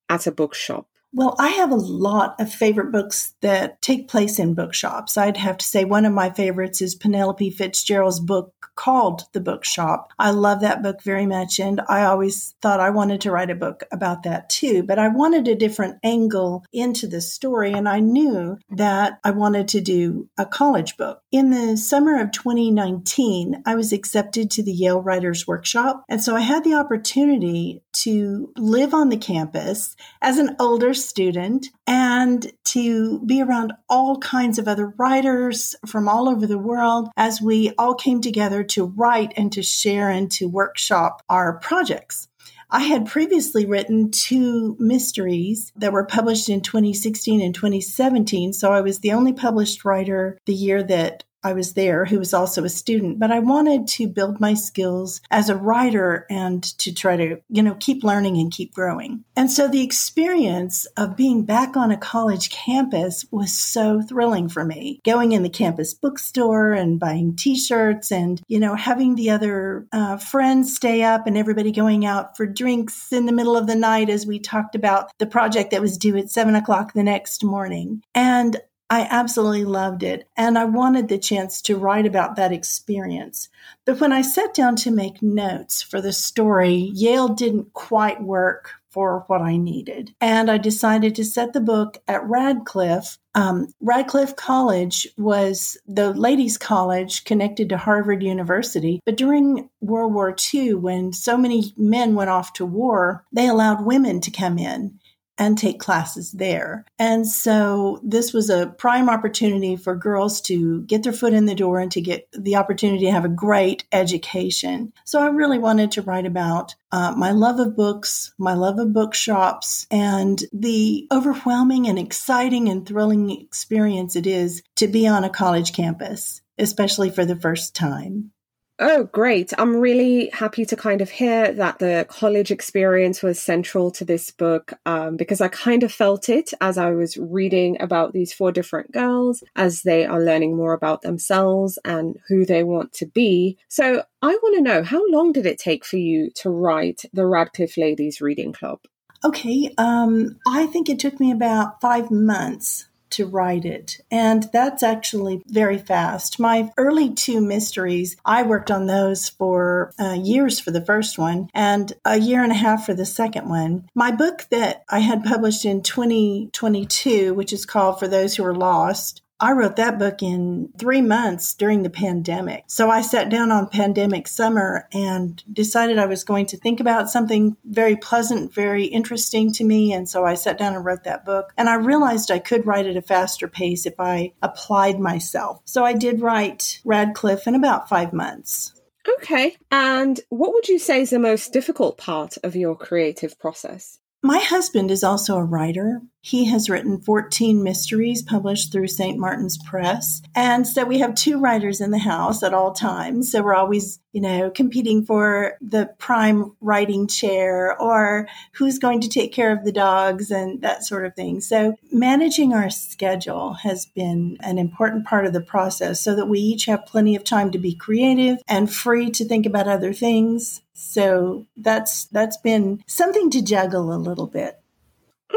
at 0.10 0.25
a 0.25 0.32
bookshop. 0.32 0.88
Well, 1.15 1.36
I 1.38 1.50
have 1.50 1.72
a 1.72 1.75
lot 1.75 2.39
of 2.39 2.51
favorite 2.51 2.91
books 2.91 3.36
that 3.41 3.79
take 3.84 4.08
place 4.08 4.39
in 4.39 4.55
bookshops. 4.55 5.15
I'd 5.15 5.38
have 5.38 5.60
to 5.60 5.65
say 5.65 5.86
one 5.86 6.05
of 6.05 6.13
my 6.13 6.32
favorites 6.32 6.82
is 6.82 6.96
Penelope 6.96 7.51
Fitzgerald's 7.51 8.20
book 8.20 8.51
called 8.75 9.25
The 9.34 9.39
Bookshop. 9.39 10.12
I 10.17 10.32
love 10.32 10.62
that 10.62 10.82
book 10.82 11.03
very 11.03 11.27
much, 11.27 11.60
and 11.60 11.82
I 11.88 12.05
always 12.05 12.55
thought 12.63 12.79
I 12.79 12.89
wanted 12.89 13.22
to 13.22 13.32
write 13.32 13.51
a 13.51 13.55
book 13.55 13.84
about 13.91 14.24
that 14.24 14.50
too. 14.50 14.82
But 14.82 14.98
I 14.98 15.10
wanted 15.10 15.48
a 15.48 15.55
different 15.55 16.00
angle 16.03 16.65
into 16.74 17.05
the 17.05 17.22
story, 17.22 17.74
and 17.74 17.88
I 17.88 18.00
knew 18.00 18.58
that 18.72 19.20
I 19.24 19.29
wanted 19.32 19.67
to 19.70 19.82
do 19.82 20.29
a 20.38 20.48
college 20.48 20.98
book. 20.98 21.22
In 21.32 21.51
the 21.51 21.77
summer 21.77 22.20
of 22.20 22.32
2019, 22.32 23.62
I 23.67 23.75
was 23.75 23.93
accepted 23.93 24.50
to 24.51 24.63
the 24.63 24.74
Yale 24.74 25.01
Writers 25.01 25.46
Workshop, 25.46 26.03
and 26.10 26.24
so 26.24 26.36
I 26.36 26.41
had 26.41 26.63
the 26.63 26.74
opportunity 26.74 27.84
to 27.93 28.51
live 28.58 28.96
on 28.96 29.10
the 29.10 29.17
campus 29.17 29.96
as 30.22 30.39
an 30.39 30.55
older 30.60 30.96
student 31.07 31.67
and 31.88 32.51
to 32.65 33.19
be 33.25 33.41
around 33.41 33.74
all 33.89 34.17
kinds 34.19 34.60
of 34.60 34.67
other 34.67 34.93
writers 34.98 35.75
from 35.86 36.07
all 36.07 36.29
over 36.29 36.48
the 36.48 36.57
world 36.57 37.10
as 37.17 37.41
we 37.41 37.72
all 37.77 37.95
came 37.95 38.22
together 38.22 38.63
to 38.63 38.86
write 38.86 39.33
and 39.38 39.51
to 39.53 39.62
share 39.62 40.10
and 40.10 40.31
to 40.31 40.48
workshop 40.48 41.22
our 41.29 41.60
projects. 41.60 42.27
I 42.69 42.79
had 42.79 43.05
previously 43.05 43.67
written 43.67 44.10
two 44.10 44.75
mysteries 44.79 45.72
that 45.75 45.93
were 45.93 46.05
published 46.05 46.50
in 46.50 46.62
2016 46.62 47.39
and 47.39 47.53
2017. 47.53 48.51
So 48.51 48.72
I 48.72 48.81
was 48.81 49.00
the 49.00 49.12
only 49.12 49.31
published 49.31 49.86
writer 49.86 50.39
the 50.48 50.55
year 50.55 50.81
that 50.81 51.24
I 51.44 51.54
was 51.54 51.74
there 51.74 52.06
who 52.06 52.20
was 52.20 52.34
also 52.34 52.64
a 52.64 52.70
student, 52.70 53.20
but 53.20 53.32
I 53.32 53.40
wanted 53.40 53.88
to 53.90 54.08
build 54.08 54.40
my 54.40 54.54
skills 54.54 55.22
as 55.30 55.50
a 55.50 55.56
writer 55.56 56.26
and 56.30 56.64
to 56.80 56.94
try 56.94 57.18
to, 57.18 57.42
you 57.50 57.64
know, 57.64 57.76
keep 57.80 58.04
learning 58.04 58.38
and 58.38 58.52
keep 58.52 58.74
growing. 58.74 59.24
And 59.36 59.52
so 59.52 59.68
the 59.68 59.84
experience 59.84 60.86
of 60.98 61.18
being 61.18 61.44
back 61.44 61.76
on 61.76 61.92
a 61.92 61.98
college 61.98 62.50
campus 62.50 63.26
was 63.32 63.52
so 63.52 64.02
thrilling 64.02 64.50
for 64.50 64.64
me. 64.64 65.00
Going 65.04 65.32
in 65.32 65.44
the 65.44 65.50
campus 65.50 65.94
bookstore 65.94 66.74
and 66.74 67.00
buying 67.00 67.36
t-shirts 67.36 68.12
and, 68.12 68.42
you 68.48 68.60
know, 68.60 68.76
having 68.76 69.16
the 69.16 69.30
other 69.30 69.88
uh, 69.92 70.18
friends 70.18 70.76
stay 70.76 71.04
up 71.04 71.28
and 71.28 71.38
everybody 71.38 71.72
going 71.72 72.06
out 72.06 72.38
for 72.38 72.46
drinks 72.46 73.12
in 73.12 73.26
the 73.26 73.32
middle 73.32 73.58
of 73.58 73.68
the 73.68 73.76
night 73.76 74.10
as 74.10 74.26
we 74.26 74.40
talked 74.40 74.76
about 74.76 75.12
the 75.20 75.26
project 75.26 75.72
that 75.72 75.82
was 75.82 75.98
due 75.98 76.18
at 76.18 76.30
seven 76.30 76.56
o'clock 76.56 76.94
the 76.94 77.04
next 77.04 77.44
morning. 77.44 78.02
And 78.16 78.58
I 78.90 79.08
absolutely 79.10 79.66
loved 79.66 80.04
it, 80.04 80.28
and 80.36 80.58
I 80.58 80.66
wanted 80.66 81.08
the 81.08 81.18
chance 81.18 81.62
to 81.63 81.78
write 81.78 82.06
about 82.06 82.36
that 82.36 82.52
experience. 82.52 83.50
But 83.86 84.00
when 84.00 84.12
I 84.12 84.22
sat 84.22 84.54
down 84.54 84.75
to 84.78 84.92
make 84.92 85.22
notes 85.22 85.82
for 85.82 86.02
the 86.02 86.13
story, 86.13 86.92
Yale 86.94 87.30
didn't 87.30 87.74
quite 87.74 88.22
work 88.22 88.72
for 88.94 89.24
what 89.25 89.42
I 89.42 89.58
needed. 89.58 90.13
And 90.22 90.52
I 90.52 90.60
decided 90.60 91.16
to 91.16 91.25
set 91.25 91.54
the 91.54 91.60
book 91.60 91.98
at 92.08 92.24
Radcliffe. 92.30 93.18
Um, 93.34 93.74
Radcliffe 93.82 94.36
College 94.36 95.08
was 95.18 95.80
the 95.88 96.13
ladies' 96.13 96.60
college 96.60 97.24
connected 97.24 97.70
to 97.70 97.78
Harvard 97.78 98.22
University. 98.22 99.00
But 99.04 99.18
during 99.18 99.68
World 99.82 100.13
War 100.13 100.36
II, 100.54 100.75
when 100.75 101.12
so 101.12 101.36
many 101.38 101.74
men 101.75 102.13
went 102.13 102.30
off 102.30 102.54
to 102.54 102.66
war, 102.68 103.25
they 103.32 103.48
allowed 103.48 103.84
women 103.84 104.22
to 104.22 104.30
come 104.30 104.60
in 104.60 105.00
and 105.38 105.58
take 105.58 105.80
classes 105.80 106.32
there. 106.32 106.86
And 107.00 107.28
so 107.28 108.00
this 108.04 108.34
was 108.34 108.50
a 108.50 108.68
prime 108.78 109.10
opportunity 109.10 109.75
for 109.75 109.96
girls 109.96 110.42
to 110.42 110.84
get 110.84 111.04
their 111.04 111.13
foot 111.13 111.34
in 111.34 111.46
the 111.46 111.56
door 111.56 111.80
and 111.80 111.92
to 111.94 112.02
get 112.02 112.28
the 112.32 112.56
opportunity 112.56 113.06
to 113.06 113.12
have 113.12 113.25
a 113.25 113.30
great 113.30 113.86
education. 113.92 114.94
So 115.06 115.22
I 115.22 115.28
really 115.28 115.60
wanted 115.60 115.92
to 115.92 116.02
write 116.02 116.25
about 116.25 116.75
uh, 116.92 117.13
my 117.18 117.32
love 117.32 117.60
of 117.60 117.75
books, 117.75 118.34
my 118.38 118.54
love 118.54 118.78
of 118.78 118.94
bookshops, 118.94 119.88
and 119.90 120.44
the 120.54 121.08
overwhelming 121.12 121.88
and 121.88 121.98
exciting 121.98 122.70
and 122.70 122.86
thrilling 122.86 123.32
experience 123.32 124.16
it 124.16 124.28
is 124.28 124.62
to 124.75 124.88
be 124.88 125.08
on 125.08 125.24
a 125.24 125.30
college 125.30 125.74
campus, 125.74 126.42
especially 126.58 127.10
for 127.10 127.25
the 127.25 127.40
first 127.40 127.75
time. 127.75 128.33
Oh, 128.80 129.03
great. 129.03 129.53
I'm 129.60 129.75
really 129.75 130.30
happy 130.34 130.65
to 130.65 130.75
kind 130.75 131.01
of 131.01 131.12
hear 131.12 131.53
that 131.53 131.77
the 131.77 132.08
college 132.10 132.50
experience 132.50 133.22
was 133.22 133.39
central 133.39 133.92
to 133.92 134.03
this 134.03 134.32
book 134.32 134.74
um, 134.88 135.15
because 135.15 135.42
I 135.42 135.48
kind 135.50 135.84
of 135.84 135.92
felt 135.92 136.27
it 136.27 136.53
as 136.60 136.80
I 136.80 136.92
was 136.92 137.15
reading 137.15 137.80
about 137.80 138.13
these 138.13 138.34
four 138.34 138.51
different 138.51 138.92
girls 138.92 139.44
as 139.56 139.84
they 139.84 140.06
are 140.08 140.20
learning 140.20 140.58
more 140.58 140.74
about 140.74 141.03
themselves 141.03 141.77
and 141.86 142.18
who 142.27 142.46
they 142.46 142.63
want 142.63 142.94
to 142.94 143.06
be. 143.06 143.60
So 143.68 144.03
I 144.24 144.27
want 144.27 144.56
to 144.56 144.63
know 144.63 144.82
how 144.82 145.08
long 145.08 145.34
did 145.34 145.46
it 145.46 145.60
take 145.60 145.86
for 145.86 145.98
you 145.98 146.32
to 146.38 146.50
write 146.50 147.03
the 147.13 147.27
Radcliffe 147.27 147.77
Ladies 147.77 148.22
Reading 148.22 148.53
Club? 148.53 148.80
Okay, 149.24 149.74
um, 149.77 150.39
I 150.48 150.65
think 150.65 150.89
it 150.89 151.00
took 151.00 151.20
me 151.20 151.32
about 151.32 151.80
five 151.80 152.10
months 152.10 152.88
to 153.13 153.25
write 153.25 153.65
it. 153.65 154.00
And 154.12 154.43
that's 154.53 154.84
actually 154.84 155.41
very 155.48 155.77
fast. 155.77 156.39
My 156.39 156.72
early 156.77 157.13
two 157.13 157.41
mysteries, 157.41 158.15
I 158.25 158.43
worked 158.43 158.72
on 158.72 158.86
those 158.86 159.29
for 159.29 159.91
uh, 160.00 160.13
years 160.13 160.60
for 160.60 160.72
the 160.72 160.86
first 160.86 161.17
one 161.17 161.50
and 161.53 161.91
a 162.05 162.20
year 162.20 162.43
and 162.43 162.51
a 162.51 162.55
half 162.55 162.86
for 162.86 162.93
the 162.93 163.05
second 163.05 163.50
one. 163.50 163.89
My 163.96 164.12
book 164.12 164.46
that 164.51 164.84
I 164.89 165.00
had 165.00 165.24
published 165.24 165.65
in 165.65 165.82
2022, 165.82 167.34
which 167.34 167.53
is 167.53 167.65
called 167.65 168.00
For 168.00 168.08
Those 168.08 168.36
Who 168.36 168.46
Are 168.46 168.55
Lost, 168.55 169.23
I 169.44 169.52
wrote 169.52 169.76
that 169.76 170.00
book 170.00 170.24
in 170.24 170.70
three 170.78 171.02
months 171.02 171.54
during 171.54 171.84
the 171.84 171.90
pandemic. 171.90 172.64
So 172.68 172.90
I 172.90 173.02
sat 173.02 173.28
down 173.28 173.52
on 173.52 173.68
pandemic 173.68 174.26
summer 174.30 174.88
and 174.94 175.44
decided 175.52 176.00
I 176.00 176.06
was 176.06 176.24
going 176.24 176.46
to 176.46 176.58
think 176.58 176.80
about 176.80 177.10
something 177.10 177.58
very 177.66 177.98
pleasant, 177.98 178.54
very 178.54 178.86
interesting 178.86 179.52
to 179.56 179.66
me. 179.66 179.92
And 179.92 180.08
so 180.08 180.24
I 180.24 180.36
sat 180.36 180.58
down 180.58 180.76
and 180.76 180.86
wrote 180.86 181.04
that 181.04 181.26
book. 181.26 181.52
And 181.58 181.68
I 181.68 181.76
realized 181.76 182.32
I 182.32 182.40
could 182.40 182.66
write 182.66 182.86
at 182.86 182.96
a 182.96 183.02
faster 183.02 183.50
pace 183.50 183.86
if 183.86 184.00
I 184.00 184.32
applied 184.42 185.02
myself. 185.02 185.60
So 185.66 185.84
I 185.84 185.92
did 185.92 186.22
write 186.22 186.80
Radcliffe 186.86 187.46
in 187.46 187.54
about 187.54 187.90
five 187.90 188.14
months. 188.14 188.80
Okay. 189.18 189.58
And 189.70 190.22
what 190.30 190.54
would 190.54 190.70
you 190.70 190.80
say 190.80 191.02
is 191.02 191.10
the 191.10 191.20
most 191.20 191.52
difficult 191.52 191.98
part 191.98 192.38
of 192.46 192.56
your 192.56 192.78
creative 192.78 193.38
process? 193.38 194.00
My 194.22 194.40
husband 194.40 194.90
is 194.90 195.04
also 195.04 195.36
a 195.36 195.44
writer. 195.44 196.02
He 196.25 196.46
has 196.46 196.70
written 196.70 197.01
14 197.01 197.62
mysteries 197.62 198.22
published 198.22 198.72
through 198.72 198.88
St. 198.88 199.20
Martin's 199.20 199.58
Press. 199.58 200.22
And 200.34 200.65
so 200.65 200.86
we 200.86 201.00
have 201.00 201.15
two 201.15 201.38
writers 201.38 201.82
in 201.82 201.92
the 201.92 201.98
house 201.98 202.44
at 202.44 202.53
all 202.53 202.72
times. 202.72 203.30
So 203.30 203.44
we're 203.44 203.53
always, 203.53 204.00
you 204.13 204.22
know, 204.22 204.50
competing 204.50 205.06
for 205.06 205.58
the 205.60 205.88
prime 205.98 206.56
writing 206.62 207.08
chair 207.08 207.77
or 207.77 208.30
who's 208.53 208.80
going 208.80 209.01
to 209.01 209.10
take 209.10 209.34
care 209.34 209.51
of 209.51 209.65
the 209.65 209.74
dogs 209.74 210.32
and 210.32 210.62
that 210.62 210.86
sort 210.86 211.06
of 211.06 211.13
thing. 211.13 211.42
So 211.42 211.75
managing 211.92 212.53
our 212.53 212.70
schedule 212.70 213.56
has 213.56 213.86
been 213.86 214.38
an 214.39 214.58
important 214.58 215.06
part 215.06 215.25
of 215.25 215.34
the 215.34 215.42
process 215.42 216.00
so 216.00 216.15
that 216.15 216.30
we 216.30 216.39
each 216.39 216.68
have 216.68 216.86
plenty 216.86 217.18
of 217.18 217.25
time 217.25 217.51
to 217.51 217.60
be 217.60 217.75
creative 217.75 218.38
and 218.48 218.74
free 218.74 219.12
to 219.12 219.25
think 219.25 219.46
about 219.46 219.68
other 219.68 219.92
things. 219.92 220.62
So 220.74 221.48
that's 221.58 222.06
that's 222.06 222.38
been 222.38 222.82
something 222.88 223.30
to 223.32 223.44
juggle 223.44 223.94
a 223.94 223.98
little 223.98 224.27
bit. 224.27 224.62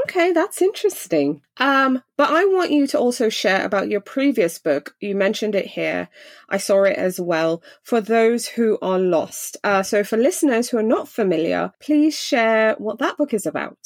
Okay, 0.02 0.32
that's 0.32 0.60
interesting. 0.60 1.42
Um, 1.58 2.02
but 2.16 2.30
I 2.30 2.44
want 2.44 2.70
you 2.70 2.86
to 2.88 2.98
also 2.98 3.28
share 3.28 3.64
about 3.64 3.88
your 3.88 4.00
previous 4.00 4.58
book. 4.58 4.94
You 5.00 5.14
mentioned 5.14 5.54
it 5.54 5.66
here. 5.66 6.08
I 6.48 6.58
saw 6.58 6.82
it 6.84 6.96
as 6.96 7.20
well. 7.20 7.62
For 7.82 8.00
those 8.00 8.46
who 8.46 8.78
are 8.82 8.98
lost. 8.98 9.56
Uh, 9.64 9.82
so 9.82 10.04
for 10.04 10.16
listeners 10.16 10.68
who 10.68 10.78
are 10.78 10.82
not 10.82 11.08
familiar, 11.08 11.72
please 11.80 12.18
share 12.18 12.74
what 12.78 12.98
that 12.98 13.16
book 13.16 13.32
is 13.32 13.46
about. 13.46 13.78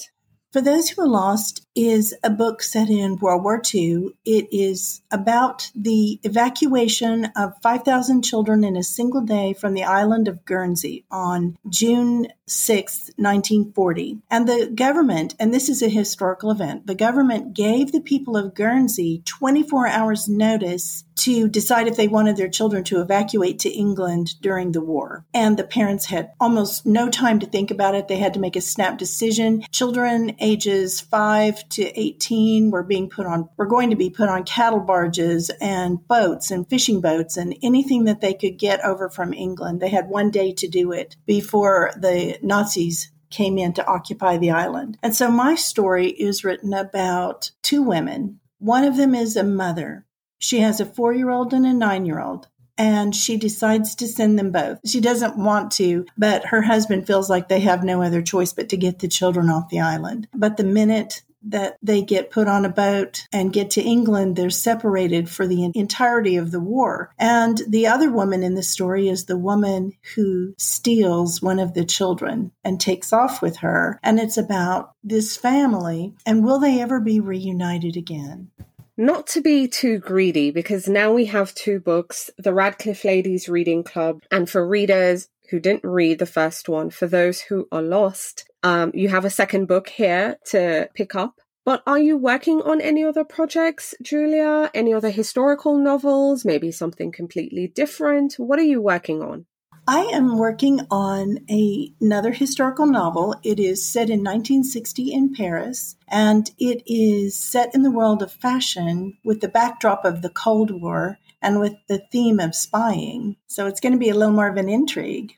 For 0.52 0.60
Those 0.60 0.88
Who 0.88 1.02
Are 1.02 1.08
Lost 1.08 1.64
is 1.80 2.14
a 2.22 2.28
book 2.28 2.62
set 2.62 2.90
in 2.90 3.16
World 3.16 3.42
War 3.42 3.62
II. 3.74 4.10
It 4.26 4.48
is 4.52 5.00
about 5.10 5.70
the 5.74 6.20
evacuation 6.22 7.30
of 7.36 7.54
5,000 7.62 8.22
children 8.22 8.64
in 8.64 8.76
a 8.76 8.82
single 8.82 9.22
day 9.22 9.54
from 9.54 9.72
the 9.72 9.84
island 9.84 10.28
of 10.28 10.44
Guernsey 10.44 11.06
on 11.10 11.56
June 11.70 12.28
6, 12.46 13.10
1940. 13.16 14.18
And 14.30 14.46
the 14.46 14.70
government, 14.74 15.34
and 15.38 15.54
this 15.54 15.70
is 15.70 15.82
a 15.82 15.88
historical 15.88 16.50
event, 16.50 16.86
the 16.86 16.94
government 16.94 17.54
gave 17.54 17.92
the 17.92 18.00
people 18.00 18.36
of 18.36 18.54
Guernsey 18.54 19.22
24 19.24 19.86
hours 19.86 20.28
notice 20.28 21.04
to 21.20 21.48
decide 21.48 21.86
if 21.86 21.96
they 21.96 22.08
wanted 22.08 22.36
their 22.36 22.48
children 22.48 22.82
to 22.82 23.00
evacuate 23.00 23.58
to 23.58 23.68
England 23.68 24.40
during 24.40 24.72
the 24.72 24.80
war. 24.80 25.24
And 25.34 25.56
the 25.56 25.64
parents 25.64 26.06
had 26.06 26.30
almost 26.40 26.86
no 26.86 27.10
time 27.10 27.38
to 27.40 27.46
think 27.46 27.70
about 27.70 27.94
it. 27.94 28.08
They 28.08 28.16
had 28.16 28.34
to 28.34 28.40
make 28.40 28.56
a 28.56 28.62
snap 28.62 28.96
decision. 28.96 29.62
Children 29.70 30.36
ages 30.40 31.00
5 31.00 31.68
to 31.70 32.00
18 32.00 32.70
were 32.70 32.82
being 32.82 33.08
put 33.08 33.26
on 33.26 33.48
were 33.56 33.66
going 33.66 33.90
to 33.90 33.96
be 33.96 34.10
put 34.10 34.28
on 34.28 34.44
cattle 34.44 34.80
barges 34.80 35.50
and 35.60 36.06
boats 36.06 36.50
and 36.50 36.68
fishing 36.68 37.00
boats 37.00 37.36
and 37.36 37.56
anything 37.62 38.04
that 38.04 38.20
they 38.20 38.34
could 38.34 38.58
get 38.58 38.84
over 38.84 39.08
from 39.08 39.32
England. 39.32 39.80
They 39.80 39.88
had 39.88 40.08
one 40.08 40.30
day 40.30 40.52
to 40.52 40.68
do 40.68 40.92
it 40.92 41.16
before 41.26 41.92
the 41.96 42.38
Nazis 42.42 43.10
came 43.30 43.58
in 43.58 43.72
to 43.74 43.86
occupy 43.86 44.36
the 44.36 44.50
island. 44.50 44.98
And 45.02 45.14
so 45.14 45.30
my 45.30 45.54
story 45.54 46.08
is 46.08 46.44
written 46.44 46.74
about 46.74 47.52
two 47.62 47.82
women. 47.82 48.40
One 48.58 48.84
of 48.84 48.96
them 48.96 49.14
is 49.14 49.36
a 49.36 49.44
mother 49.44 50.04
she 50.40 50.60
has 50.60 50.80
a 50.80 50.86
four 50.86 51.12
year 51.12 51.30
old 51.30 51.52
and 51.52 51.64
a 51.66 51.72
nine 51.72 52.06
year 52.06 52.18
old, 52.18 52.48
and 52.76 53.14
she 53.14 53.36
decides 53.36 53.94
to 53.96 54.08
send 54.08 54.38
them 54.38 54.50
both. 54.50 54.80
She 54.88 55.00
doesn't 55.00 55.36
want 55.36 55.70
to, 55.72 56.06
but 56.16 56.46
her 56.46 56.62
husband 56.62 57.06
feels 57.06 57.30
like 57.30 57.48
they 57.48 57.60
have 57.60 57.84
no 57.84 58.02
other 58.02 58.22
choice 58.22 58.52
but 58.52 58.70
to 58.70 58.76
get 58.76 58.98
the 58.98 59.08
children 59.08 59.50
off 59.50 59.68
the 59.68 59.80
island. 59.80 60.26
But 60.34 60.56
the 60.56 60.64
minute 60.64 61.22
that 61.42 61.76
they 61.82 62.02
get 62.02 62.30
put 62.30 62.48
on 62.48 62.64
a 62.64 62.70
boat 62.70 63.26
and 63.32 63.52
get 63.52 63.70
to 63.72 63.82
England, 63.82 64.36
they're 64.36 64.50
separated 64.50 65.28
for 65.28 65.46
the 65.46 65.70
entirety 65.74 66.36
of 66.36 66.50
the 66.50 66.60
war. 66.60 67.12
And 67.18 67.60
the 67.68 67.86
other 67.86 68.10
woman 68.10 68.42
in 68.42 68.54
the 68.54 68.62
story 68.62 69.08
is 69.08 69.24
the 69.24 69.38
woman 69.38 69.92
who 70.14 70.54
steals 70.58 71.40
one 71.40 71.58
of 71.58 71.74
the 71.74 71.84
children 71.84 72.52
and 72.64 72.80
takes 72.80 73.12
off 73.12 73.40
with 73.40 73.58
her. 73.58 73.98
And 74.02 74.18
it's 74.18 74.36
about 74.36 74.92
this 75.02 75.36
family 75.36 76.14
and 76.26 76.44
will 76.44 76.58
they 76.58 76.80
ever 76.80 77.00
be 77.00 77.20
reunited 77.20 77.96
again? 77.96 78.50
Not 78.96 79.26
to 79.28 79.40
be 79.40 79.66
too 79.66 79.98
greedy, 79.98 80.50
because 80.50 80.86
now 80.86 81.10
we 81.10 81.24
have 81.24 81.54
two 81.54 81.80
books 81.80 82.28
The 82.36 82.52
Radcliffe 82.52 83.02
Ladies 83.02 83.48
Reading 83.48 83.82
Club, 83.82 84.22
and 84.30 84.50
for 84.50 84.66
readers 84.66 85.28
who 85.50 85.60
didn't 85.60 85.84
read 85.84 86.18
the 86.18 86.26
first 86.26 86.68
one, 86.68 86.90
for 86.90 87.06
those 87.06 87.40
who 87.40 87.68
are 87.72 87.82
lost, 87.82 88.48
um, 88.62 88.90
you 88.94 89.08
have 89.08 89.24
a 89.24 89.30
second 89.30 89.66
book 89.66 89.88
here 89.88 90.36
to 90.46 90.88
pick 90.94 91.14
up. 91.14 91.40
But 91.64 91.82
are 91.86 91.98
you 91.98 92.16
working 92.16 92.62
on 92.62 92.80
any 92.80 93.04
other 93.04 93.24
projects, 93.24 93.94
Julia? 94.02 94.70
Any 94.74 94.94
other 94.94 95.10
historical 95.10 95.76
novels? 95.76 96.44
Maybe 96.44 96.72
something 96.72 97.12
completely 97.12 97.68
different? 97.68 98.34
What 98.34 98.58
are 98.58 98.64
you 98.64 98.80
working 98.80 99.22
on? 99.22 99.46
I 99.86 100.00
am 100.12 100.38
working 100.38 100.80
on 100.90 101.38
a, 101.50 101.92
another 102.00 102.32
historical 102.32 102.86
novel. 102.86 103.34
It 103.42 103.58
is 103.58 103.84
set 103.84 104.08
in 104.08 104.20
1960 104.20 105.12
in 105.12 105.34
Paris, 105.34 105.96
and 106.08 106.50
it 106.58 106.82
is 106.86 107.36
set 107.36 107.74
in 107.74 107.82
the 107.82 107.90
world 107.90 108.22
of 108.22 108.32
fashion 108.32 109.18
with 109.24 109.40
the 109.40 109.48
backdrop 109.48 110.04
of 110.04 110.22
the 110.22 110.30
Cold 110.30 110.70
War 110.70 111.18
and 111.42 111.58
with 111.58 111.74
the 111.88 112.02
theme 112.12 112.38
of 112.40 112.54
spying. 112.54 113.36
So 113.46 113.66
it's 113.66 113.80
going 113.80 113.92
to 113.92 113.98
be 113.98 114.10
a 114.10 114.14
little 114.14 114.34
more 114.34 114.48
of 114.48 114.56
an 114.56 114.68
intrigue. 114.68 115.34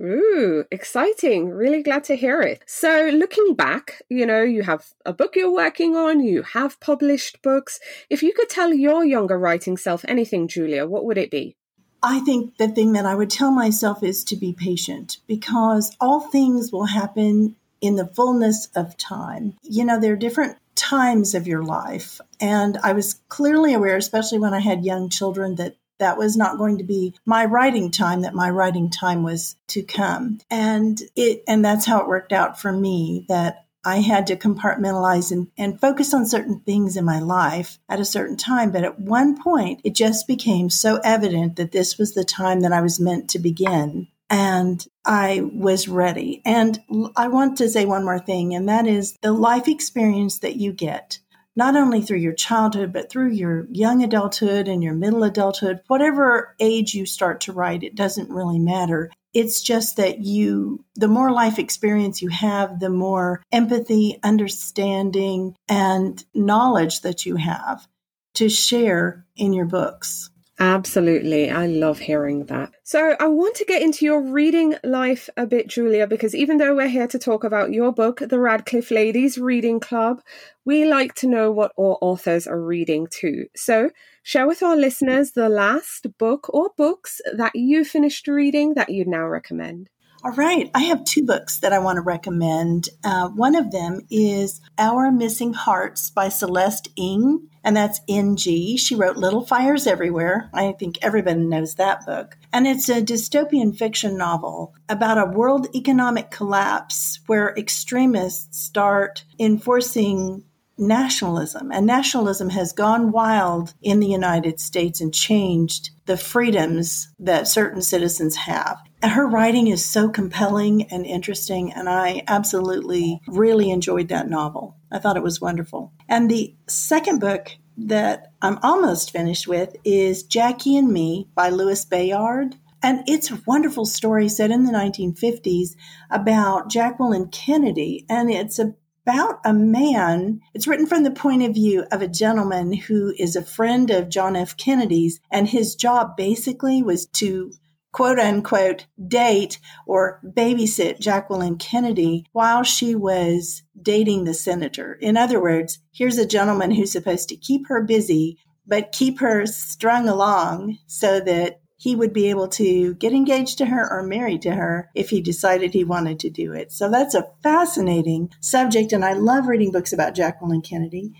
Ooh, 0.00 0.64
exciting. 0.70 1.50
Really 1.50 1.82
glad 1.82 2.04
to 2.04 2.16
hear 2.16 2.40
it. 2.40 2.62
So, 2.66 3.10
looking 3.12 3.54
back, 3.54 4.02
you 4.08 4.24
know, 4.24 4.42
you 4.42 4.62
have 4.62 4.86
a 5.04 5.12
book 5.12 5.36
you're 5.36 5.52
working 5.52 5.96
on, 5.96 6.20
you 6.20 6.42
have 6.42 6.80
published 6.80 7.42
books. 7.42 7.78
If 8.08 8.22
you 8.22 8.32
could 8.32 8.48
tell 8.48 8.72
your 8.72 9.04
younger 9.04 9.38
writing 9.38 9.76
self 9.76 10.04
anything, 10.08 10.48
Julia, 10.48 10.86
what 10.86 11.04
would 11.04 11.18
it 11.18 11.30
be? 11.30 11.56
I 12.02 12.20
think 12.20 12.56
the 12.56 12.68
thing 12.68 12.94
that 12.94 13.06
I 13.06 13.14
would 13.14 13.30
tell 13.30 13.52
myself 13.52 14.02
is 14.02 14.24
to 14.24 14.36
be 14.36 14.52
patient 14.52 15.18
because 15.28 15.94
all 16.00 16.20
things 16.20 16.72
will 16.72 16.86
happen 16.86 17.54
in 17.80 17.96
the 17.96 18.06
fullness 18.06 18.68
of 18.74 18.96
time. 18.96 19.54
You 19.62 19.84
know, 19.84 20.00
there 20.00 20.12
are 20.14 20.16
different 20.16 20.56
times 20.74 21.34
of 21.34 21.46
your 21.46 21.62
life. 21.62 22.20
And 22.40 22.78
I 22.82 22.92
was 22.92 23.20
clearly 23.28 23.74
aware, 23.74 23.96
especially 23.96 24.38
when 24.38 24.54
I 24.54 24.60
had 24.60 24.84
young 24.84 25.10
children, 25.10 25.56
that 25.56 25.76
that 26.02 26.18
was 26.18 26.36
not 26.36 26.58
going 26.58 26.78
to 26.78 26.84
be 26.84 27.14
my 27.24 27.44
writing 27.44 27.90
time 27.90 28.22
that 28.22 28.34
my 28.34 28.50
writing 28.50 28.90
time 28.90 29.22
was 29.22 29.56
to 29.68 29.82
come 29.82 30.38
and 30.50 31.00
it 31.16 31.42
and 31.48 31.64
that's 31.64 31.86
how 31.86 32.00
it 32.00 32.08
worked 32.08 32.32
out 32.32 32.60
for 32.60 32.72
me 32.72 33.24
that 33.28 33.64
I 33.84 33.96
had 33.96 34.28
to 34.28 34.36
compartmentalize 34.36 35.32
and, 35.32 35.48
and 35.58 35.80
focus 35.80 36.14
on 36.14 36.26
certain 36.26 36.60
things 36.60 36.96
in 36.96 37.04
my 37.04 37.18
life 37.18 37.78
at 37.88 37.98
a 37.98 38.04
certain 38.04 38.36
time. 38.36 38.70
But 38.70 38.84
at 38.84 39.00
one 39.00 39.42
point, 39.42 39.80
it 39.82 39.96
just 39.96 40.28
became 40.28 40.70
so 40.70 41.00
evident 41.02 41.56
that 41.56 41.72
this 41.72 41.98
was 41.98 42.14
the 42.14 42.24
time 42.24 42.60
that 42.60 42.72
I 42.72 42.80
was 42.80 43.00
meant 43.00 43.30
to 43.30 43.40
begin. 43.40 44.06
And 44.30 44.86
I 45.04 45.42
was 45.52 45.88
ready. 45.88 46.42
And 46.44 46.80
I 47.16 47.28
want 47.28 47.58
to 47.58 47.68
say 47.68 47.84
one 47.84 48.04
more 48.04 48.20
thing, 48.20 48.54
and 48.54 48.68
that 48.68 48.86
is 48.86 49.18
the 49.20 49.32
life 49.32 49.68
experience 49.68 50.38
that 50.38 50.56
you 50.56 50.72
get 50.72 51.18
not 51.54 51.76
only 51.76 52.00
through 52.02 52.18
your 52.18 52.32
childhood, 52.32 52.92
but 52.92 53.10
through 53.10 53.30
your 53.30 53.66
young 53.70 54.02
adulthood 54.02 54.68
and 54.68 54.82
your 54.82 54.94
middle 54.94 55.22
adulthood, 55.22 55.80
whatever 55.86 56.54
age 56.60 56.94
you 56.94 57.06
start 57.06 57.42
to 57.42 57.52
write, 57.52 57.82
it 57.82 57.94
doesn't 57.94 58.30
really 58.30 58.58
matter. 58.58 59.10
It's 59.34 59.62
just 59.62 59.96
that 59.96 60.20
you, 60.20 60.84
the 60.94 61.08
more 61.08 61.30
life 61.30 61.58
experience 61.58 62.20
you 62.20 62.28
have, 62.28 62.80
the 62.80 62.90
more 62.90 63.42
empathy, 63.50 64.18
understanding, 64.22 65.54
and 65.68 66.22
knowledge 66.34 67.00
that 67.00 67.24
you 67.24 67.36
have 67.36 67.86
to 68.34 68.48
share 68.48 69.24
in 69.36 69.52
your 69.52 69.66
books. 69.66 70.30
Absolutely. 70.62 71.50
I 71.50 71.66
love 71.66 71.98
hearing 71.98 72.44
that. 72.46 72.70
So, 72.84 73.16
I 73.18 73.26
want 73.26 73.56
to 73.56 73.64
get 73.64 73.82
into 73.82 74.04
your 74.04 74.22
reading 74.22 74.76
life 74.84 75.28
a 75.36 75.44
bit, 75.44 75.66
Julia, 75.66 76.06
because 76.06 76.36
even 76.36 76.58
though 76.58 76.76
we're 76.76 76.86
here 76.86 77.08
to 77.08 77.18
talk 77.18 77.42
about 77.42 77.72
your 77.72 77.92
book, 77.92 78.20
The 78.20 78.38
Radcliffe 78.38 78.92
Ladies 78.92 79.38
Reading 79.38 79.80
Club, 79.80 80.22
we 80.64 80.84
like 80.84 81.14
to 81.16 81.26
know 81.26 81.50
what 81.50 81.72
our 81.76 81.98
authors 82.00 82.46
are 82.46 82.62
reading 82.62 83.08
too. 83.10 83.46
So, 83.56 83.90
share 84.22 84.46
with 84.46 84.62
our 84.62 84.76
listeners 84.76 85.32
the 85.32 85.48
last 85.48 86.06
book 86.16 86.48
or 86.54 86.70
books 86.76 87.20
that 87.34 87.56
you 87.56 87.84
finished 87.84 88.28
reading 88.28 88.74
that 88.74 88.88
you'd 88.88 89.08
now 89.08 89.26
recommend. 89.26 89.88
All 90.24 90.30
right. 90.30 90.70
I 90.72 90.84
have 90.84 91.04
two 91.04 91.24
books 91.24 91.58
that 91.58 91.72
I 91.72 91.80
want 91.80 91.96
to 91.96 92.02
recommend. 92.02 92.90
Uh, 93.02 93.28
one 93.30 93.56
of 93.56 93.72
them 93.72 94.02
is 94.08 94.60
Our 94.78 95.10
Missing 95.10 95.54
Hearts 95.54 96.10
by 96.10 96.28
Celeste 96.28 96.90
Ng, 96.96 97.48
and 97.64 97.76
that's 97.76 98.00
NG. 98.08 98.76
She 98.76 98.94
wrote 98.94 99.16
Little 99.16 99.44
Fires 99.44 99.84
Everywhere. 99.84 100.48
I 100.54 100.72
think 100.78 100.98
everybody 101.02 101.40
knows 101.40 101.74
that 101.74 102.06
book. 102.06 102.36
And 102.52 102.68
it's 102.68 102.88
a 102.88 103.02
dystopian 103.02 103.76
fiction 103.76 104.16
novel 104.16 104.76
about 104.88 105.18
a 105.18 105.26
world 105.26 105.66
economic 105.74 106.30
collapse 106.30 107.18
where 107.26 107.52
extremists 107.58 108.60
start 108.60 109.24
enforcing 109.40 110.44
nationalism. 110.78 111.70
And 111.72 111.86
nationalism 111.86 112.50
has 112.50 112.72
gone 112.72 113.12
wild 113.12 113.74
in 113.82 114.00
the 114.00 114.08
United 114.08 114.60
States 114.60 115.00
and 115.00 115.12
changed 115.12 115.90
the 116.06 116.16
freedoms 116.16 117.08
that 117.18 117.48
certain 117.48 117.82
citizens 117.82 118.36
have. 118.36 118.78
Her 119.02 119.26
writing 119.26 119.66
is 119.66 119.84
so 119.84 120.08
compelling 120.08 120.84
and 120.92 121.04
interesting, 121.04 121.72
and 121.72 121.88
I 121.88 122.22
absolutely 122.28 123.20
really 123.26 123.70
enjoyed 123.70 124.08
that 124.08 124.28
novel. 124.28 124.76
I 124.90 124.98
thought 124.98 125.16
it 125.16 125.22
was 125.22 125.40
wonderful. 125.40 125.92
And 126.08 126.30
the 126.30 126.54
second 126.68 127.20
book 127.20 127.56
that 127.76 128.32
I'm 128.40 128.58
almost 128.62 129.10
finished 129.10 129.48
with 129.48 129.74
is 129.84 130.22
Jackie 130.22 130.76
and 130.76 130.92
Me 130.92 131.28
by 131.34 131.48
Louis 131.48 131.84
Bayard. 131.84 132.56
And 132.82 133.04
it's 133.06 133.30
a 133.30 133.40
wonderful 133.46 133.86
story 133.86 134.28
set 134.28 134.50
in 134.50 134.64
the 134.64 134.72
1950s 134.72 135.76
about 136.10 136.68
Jacqueline 136.68 137.28
Kennedy. 137.28 138.04
And 138.08 138.30
it's 138.30 138.58
a 138.58 138.74
about 139.02 139.40
a 139.44 139.52
man. 139.52 140.40
It's 140.54 140.66
written 140.66 140.86
from 140.86 141.02
the 141.02 141.10
point 141.10 141.42
of 141.42 141.54
view 141.54 141.84
of 141.90 142.02
a 142.02 142.08
gentleman 142.08 142.72
who 142.72 143.12
is 143.18 143.36
a 143.36 143.42
friend 143.42 143.90
of 143.90 144.08
John 144.08 144.36
F. 144.36 144.56
Kennedy's, 144.56 145.20
and 145.30 145.48
his 145.48 145.74
job 145.74 146.16
basically 146.16 146.82
was 146.82 147.06
to 147.06 147.52
quote 147.92 148.18
unquote 148.18 148.86
date 149.06 149.58
or 149.86 150.20
babysit 150.24 150.98
Jacqueline 150.98 151.58
Kennedy 151.58 152.24
while 152.32 152.62
she 152.62 152.94
was 152.94 153.62
dating 153.80 154.24
the 154.24 154.34
senator. 154.34 154.94
In 154.94 155.16
other 155.16 155.40
words, 155.40 155.78
here's 155.92 156.18
a 156.18 156.26
gentleman 156.26 156.70
who's 156.70 156.92
supposed 156.92 157.28
to 157.28 157.36
keep 157.36 157.66
her 157.68 157.82
busy, 157.82 158.38
but 158.66 158.92
keep 158.92 159.20
her 159.20 159.46
strung 159.46 160.08
along 160.08 160.78
so 160.86 161.20
that 161.20 161.60
he 161.82 161.96
would 161.96 162.12
be 162.12 162.30
able 162.30 162.46
to 162.46 162.94
get 162.94 163.12
engaged 163.12 163.58
to 163.58 163.66
her 163.66 163.90
or 163.90 164.04
married 164.04 164.40
to 164.40 164.54
her 164.54 164.88
if 164.94 165.10
he 165.10 165.20
decided 165.20 165.74
he 165.74 165.82
wanted 165.82 166.20
to 166.20 166.30
do 166.30 166.52
it. 166.52 166.70
So 166.70 166.88
that's 166.88 167.16
a 167.16 167.26
fascinating 167.42 168.30
subject, 168.40 168.92
and 168.92 169.04
I 169.04 169.14
love 169.14 169.48
reading 169.48 169.72
books 169.72 169.92
about 169.92 170.14
Jacqueline 170.14 170.60
Kennedy. 170.60 171.12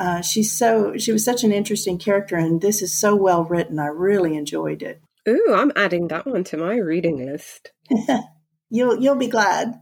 Uh, 0.00 0.20
she's 0.20 0.50
so 0.50 0.96
she 0.96 1.12
was 1.12 1.24
such 1.24 1.44
an 1.44 1.52
interesting 1.52 1.96
character, 1.96 2.34
and 2.34 2.60
this 2.60 2.82
is 2.82 2.92
so 2.92 3.14
well 3.14 3.44
written. 3.44 3.78
I 3.78 3.86
really 3.86 4.36
enjoyed 4.36 4.82
it. 4.82 5.00
Ooh, 5.28 5.54
I'm 5.54 5.70
adding 5.76 6.08
that 6.08 6.26
one 6.26 6.42
to 6.42 6.56
my 6.56 6.74
reading 6.74 7.24
list. 7.24 7.70
you'll 8.68 9.00
you'll 9.00 9.14
be 9.14 9.28
glad. 9.28 9.80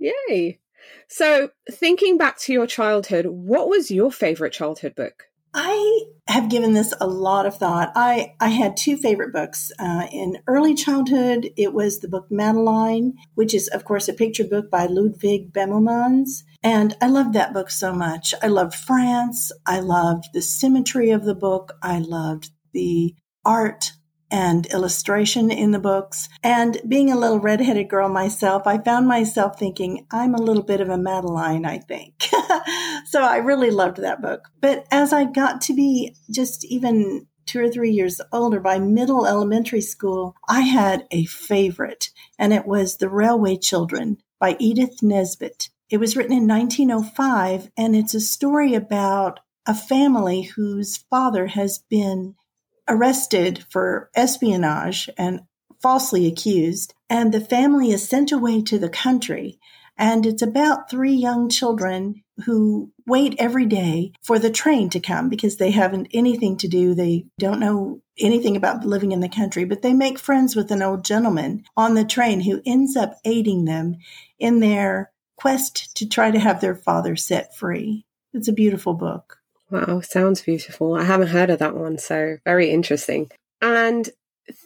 Yay! 0.00 0.58
So, 1.06 1.50
thinking 1.70 2.18
back 2.18 2.36
to 2.40 2.52
your 2.52 2.66
childhood, 2.66 3.26
what 3.26 3.68
was 3.68 3.92
your 3.92 4.10
favorite 4.10 4.54
childhood 4.54 4.96
book? 4.96 5.28
I 5.58 6.02
have 6.28 6.50
given 6.50 6.74
this 6.74 6.92
a 7.00 7.06
lot 7.06 7.46
of 7.46 7.56
thought. 7.56 7.90
I, 7.94 8.34
I 8.40 8.48
had 8.48 8.76
two 8.76 8.98
favorite 8.98 9.32
books. 9.32 9.72
Uh, 9.78 10.06
in 10.12 10.36
early 10.46 10.74
childhood, 10.74 11.48
it 11.56 11.72
was 11.72 12.00
the 12.00 12.08
book 12.08 12.26
Madeline, 12.30 13.14
which 13.36 13.54
is, 13.54 13.66
of 13.68 13.86
course, 13.86 14.06
a 14.06 14.12
picture 14.12 14.44
book 14.44 14.70
by 14.70 14.84
Ludwig 14.84 15.54
Bemelmans. 15.54 16.42
And 16.62 16.94
I 17.00 17.08
loved 17.08 17.32
that 17.32 17.54
book 17.54 17.70
so 17.70 17.94
much. 17.94 18.34
I 18.42 18.48
loved 18.48 18.74
France. 18.74 19.50
I 19.64 19.80
loved 19.80 20.26
the 20.34 20.42
symmetry 20.42 21.10
of 21.10 21.24
the 21.24 21.34
book. 21.34 21.72
I 21.82 22.00
loved 22.00 22.50
the 22.74 23.14
art 23.42 23.92
and 24.30 24.66
illustration 24.66 25.50
in 25.50 25.70
the 25.70 25.78
books. 25.78 26.28
And 26.42 26.80
being 26.86 27.10
a 27.10 27.18
little 27.18 27.40
redheaded 27.40 27.88
girl 27.88 28.08
myself, 28.08 28.66
I 28.66 28.78
found 28.78 29.06
myself 29.06 29.58
thinking, 29.58 30.06
I'm 30.10 30.34
a 30.34 30.42
little 30.42 30.62
bit 30.62 30.80
of 30.80 30.88
a 30.88 30.98
Madeline, 30.98 31.64
I 31.64 31.78
think. 31.78 32.28
so 33.06 33.22
I 33.22 33.38
really 33.38 33.70
loved 33.70 33.98
that 33.98 34.22
book. 34.22 34.48
But 34.60 34.86
as 34.90 35.12
I 35.12 35.24
got 35.24 35.60
to 35.62 35.74
be 35.74 36.14
just 36.30 36.64
even 36.64 37.26
two 37.46 37.60
or 37.60 37.70
three 37.70 37.92
years 37.92 38.20
older, 38.32 38.60
by 38.60 38.78
middle 38.78 39.26
elementary 39.26 39.80
school, 39.80 40.34
I 40.48 40.62
had 40.62 41.06
a 41.10 41.24
favorite, 41.26 42.10
and 42.38 42.52
it 42.52 42.66
was 42.66 42.96
The 42.96 43.08
Railway 43.08 43.56
Children 43.56 44.18
by 44.40 44.56
Edith 44.58 45.02
Nesbit. 45.02 45.70
It 45.88 45.98
was 45.98 46.16
written 46.16 46.32
in 46.32 46.48
1905, 46.48 47.70
and 47.76 47.94
it's 47.94 48.14
a 48.14 48.20
story 48.20 48.74
about 48.74 49.40
a 49.66 49.74
family 49.74 50.42
whose 50.42 50.96
father 50.96 51.46
has 51.46 51.78
been 51.78 52.34
arrested 52.88 53.64
for 53.70 54.10
espionage 54.14 55.10
and 55.16 55.40
falsely 55.80 56.26
accused, 56.26 56.94
and 57.08 57.32
the 57.32 57.40
family 57.40 57.90
is 57.90 58.08
sent 58.08 58.32
away 58.32 58.62
to 58.62 58.78
the 58.78 58.88
country. 58.88 59.58
And 59.98 60.26
it's 60.26 60.42
about 60.42 60.90
three 60.90 61.14
young 61.14 61.48
children 61.48 62.22
who 62.44 62.92
wait 63.06 63.34
every 63.38 63.64
day 63.64 64.12
for 64.22 64.38
the 64.38 64.50
train 64.50 64.90
to 64.90 65.00
come 65.00 65.30
because 65.30 65.56
they 65.56 65.70
haven't 65.70 66.08
anything 66.12 66.58
to 66.58 66.68
do. 66.68 66.94
They 66.94 67.26
don't 67.38 67.60
know 67.60 68.02
anything 68.18 68.56
about 68.56 68.84
living 68.84 69.12
in 69.12 69.20
the 69.20 69.28
country, 69.28 69.64
but 69.64 69.80
they 69.80 69.94
make 69.94 70.18
friends 70.18 70.54
with 70.54 70.70
an 70.70 70.82
old 70.82 71.04
gentleman 71.04 71.64
on 71.76 71.94
the 71.94 72.04
train 72.04 72.40
who 72.40 72.60
ends 72.66 72.94
up 72.94 73.18
aiding 73.24 73.64
them 73.64 73.96
in 74.38 74.60
their 74.60 75.12
quest 75.36 75.96
to 75.96 76.08
try 76.08 76.30
to 76.30 76.38
have 76.38 76.60
their 76.60 76.74
father 76.74 77.16
set 77.16 77.56
free. 77.56 78.04
It's 78.34 78.48
a 78.48 78.52
beautiful 78.52 78.94
book. 78.94 79.38
Wow, 79.70 80.00
sounds 80.00 80.42
beautiful. 80.42 80.94
I 80.94 81.04
haven't 81.04 81.28
heard 81.28 81.50
of 81.50 81.58
that 81.58 81.76
one, 81.76 81.98
so 81.98 82.38
very 82.44 82.70
interesting. 82.70 83.30
And 83.60 84.08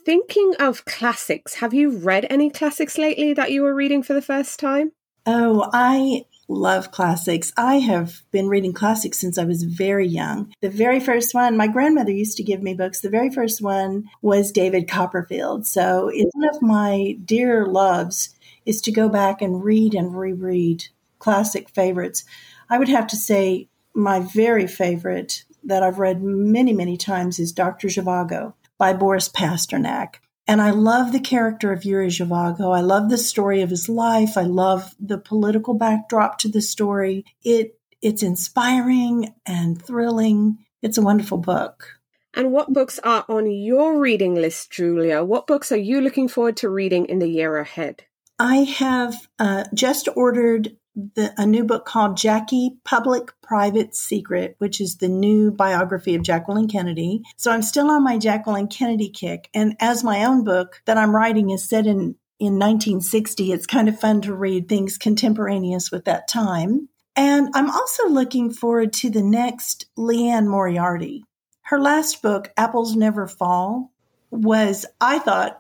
thinking 0.04 0.54
of 0.58 0.84
classics, 0.84 1.54
have 1.54 1.72
you 1.72 1.96
read 1.96 2.26
any 2.28 2.50
classics 2.50 2.98
lately 2.98 3.32
that 3.32 3.50
you 3.50 3.62
were 3.62 3.74
reading 3.74 4.02
for 4.02 4.12
the 4.12 4.22
first 4.22 4.60
time? 4.60 4.92
Oh, 5.26 5.70
I 5.72 6.24
love 6.48 6.90
classics. 6.90 7.52
I 7.56 7.76
have 7.76 8.22
been 8.30 8.48
reading 8.48 8.72
classics 8.72 9.18
since 9.18 9.38
I 9.38 9.44
was 9.44 9.62
very 9.62 10.06
young. 10.06 10.52
The 10.60 10.68
very 10.68 11.00
first 11.00 11.34
one, 11.34 11.56
my 11.56 11.68
grandmother 11.68 12.10
used 12.10 12.36
to 12.38 12.42
give 12.42 12.62
me 12.62 12.74
books. 12.74 13.00
The 13.00 13.08
very 13.08 13.30
first 13.30 13.62
one 13.62 14.10
was 14.20 14.52
David 14.52 14.88
Copperfield. 14.88 15.66
So 15.66 16.10
it's 16.12 16.34
one 16.34 16.48
of 16.48 16.60
my 16.60 17.16
dear 17.24 17.66
loves 17.66 18.34
is 18.66 18.82
to 18.82 18.92
go 18.92 19.08
back 19.08 19.40
and 19.40 19.64
read 19.64 19.94
and 19.94 20.14
reread 20.14 20.84
classic 21.18 21.70
favorites. 21.70 22.24
I 22.68 22.78
would 22.78 22.88
have 22.88 23.06
to 23.08 23.16
say 23.16 23.68
my 23.94 24.20
very 24.20 24.66
favorite 24.66 25.44
that 25.64 25.82
I've 25.82 25.98
read 25.98 26.22
many, 26.22 26.72
many 26.72 26.96
times 26.96 27.38
is 27.38 27.52
Dr. 27.52 27.88
Zhivago 27.88 28.54
by 28.78 28.92
Boris 28.92 29.28
Pasternak. 29.28 30.16
And 30.46 30.60
I 30.60 30.70
love 30.70 31.12
the 31.12 31.20
character 31.20 31.72
of 31.72 31.84
Yuri 31.84 32.08
Zhivago. 32.08 32.76
I 32.76 32.80
love 32.80 33.08
the 33.08 33.18
story 33.18 33.62
of 33.62 33.70
his 33.70 33.88
life. 33.88 34.36
I 34.36 34.42
love 34.42 34.94
the 34.98 35.18
political 35.18 35.74
backdrop 35.74 36.38
to 36.38 36.48
the 36.48 36.60
story. 36.60 37.24
It 37.44 37.78
it's 38.02 38.22
inspiring 38.22 39.34
and 39.44 39.80
thrilling. 39.80 40.58
It's 40.82 40.98
a 40.98 41.02
wonderful 41.02 41.38
book. 41.38 42.00
And 42.34 42.52
what 42.52 42.72
books 42.72 42.98
are 43.00 43.24
on 43.28 43.50
your 43.50 43.98
reading 43.98 44.34
list, 44.34 44.70
Julia? 44.70 45.22
What 45.22 45.46
books 45.46 45.70
are 45.70 45.76
you 45.76 46.00
looking 46.00 46.28
forward 46.28 46.56
to 46.58 46.68
reading 46.68 47.06
in 47.06 47.18
the 47.18 47.28
year 47.28 47.58
ahead? 47.58 48.04
I 48.38 48.58
have 48.78 49.14
uh, 49.38 49.64
just 49.74 50.08
ordered 50.16 50.76
the, 50.94 51.32
a 51.36 51.46
new 51.46 51.64
book 51.64 51.84
called 51.84 52.16
Jackie 52.16 52.76
Public 52.84 53.32
Private 53.42 53.94
Secret, 53.94 54.56
which 54.58 54.80
is 54.80 54.96
the 54.96 55.08
new 55.08 55.50
biography 55.50 56.14
of 56.14 56.22
Jacqueline 56.22 56.68
Kennedy. 56.68 57.22
So 57.36 57.50
I'm 57.50 57.62
still 57.62 57.90
on 57.90 58.04
my 58.04 58.18
Jacqueline 58.18 58.68
Kennedy 58.68 59.08
kick. 59.08 59.48
And 59.54 59.76
as 59.80 60.04
my 60.04 60.24
own 60.24 60.44
book 60.44 60.82
that 60.86 60.98
I'm 60.98 61.14
writing 61.14 61.50
is 61.50 61.68
set 61.68 61.86
in, 61.86 62.16
in 62.38 62.58
1960, 62.58 63.52
it's 63.52 63.66
kind 63.66 63.88
of 63.88 64.00
fun 64.00 64.20
to 64.22 64.34
read 64.34 64.68
things 64.68 64.98
contemporaneous 64.98 65.90
with 65.90 66.04
that 66.06 66.28
time. 66.28 66.88
And 67.16 67.50
I'm 67.54 67.70
also 67.70 68.08
looking 68.08 68.50
forward 68.50 68.92
to 68.94 69.10
the 69.10 69.22
next 69.22 69.86
Liane 69.96 70.48
Moriarty. 70.48 71.24
Her 71.62 71.80
last 71.80 72.22
book, 72.22 72.52
Apples 72.56 72.96
Never 72.96 73.26
Fall, 73.26 73.92
was, 74.30 74.86
I 75.00 75.18
thought, 75.18 75.59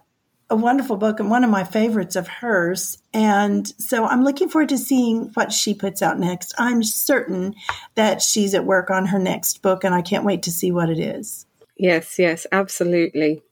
a 0.50 0.56
wonderful 0.56 0.96
book 0.96 1.20
and 1.20 1.30
one 1.30 1.44
of 1.44 1.50
my 1.50 1.64
favorites 1.64 2.16
of 2.16 2.28
hers. 2.28 2.98
And 3.14 3.66
so 3.80 4.04
I'm 4.04 4.24
looking 4.24 4.48
forward 4.48 4.68
to 4.70 4.78
seeing 4.78 5.30
what 5.34 5.52
she 5.52 5.72
puts 5.72 6.02
out 6.02 6.18
next. 6.18 6.52
I'm 6.58 6.82
certain 6.82 7.54
that 7.94 8.20
she's 8.20 8.54
at 8.54 8.64
work 8.64 8.90
on 8.90 9.06
her 9.06 9.18
next 9.18 9.62
book, 9.62 9.84
and 9.84 9.94
I 9.94 10.02
can't 10.02 10.24
wait 10.24 10.42
to 10.42 10.50
see 10.50 10.72
what 10.72 10.90
it 10.90 10.98
is. 10.98 11.46
Yes, 11.76 12.18
yes, 12.18 12.46
absolutely. 12.52 13.42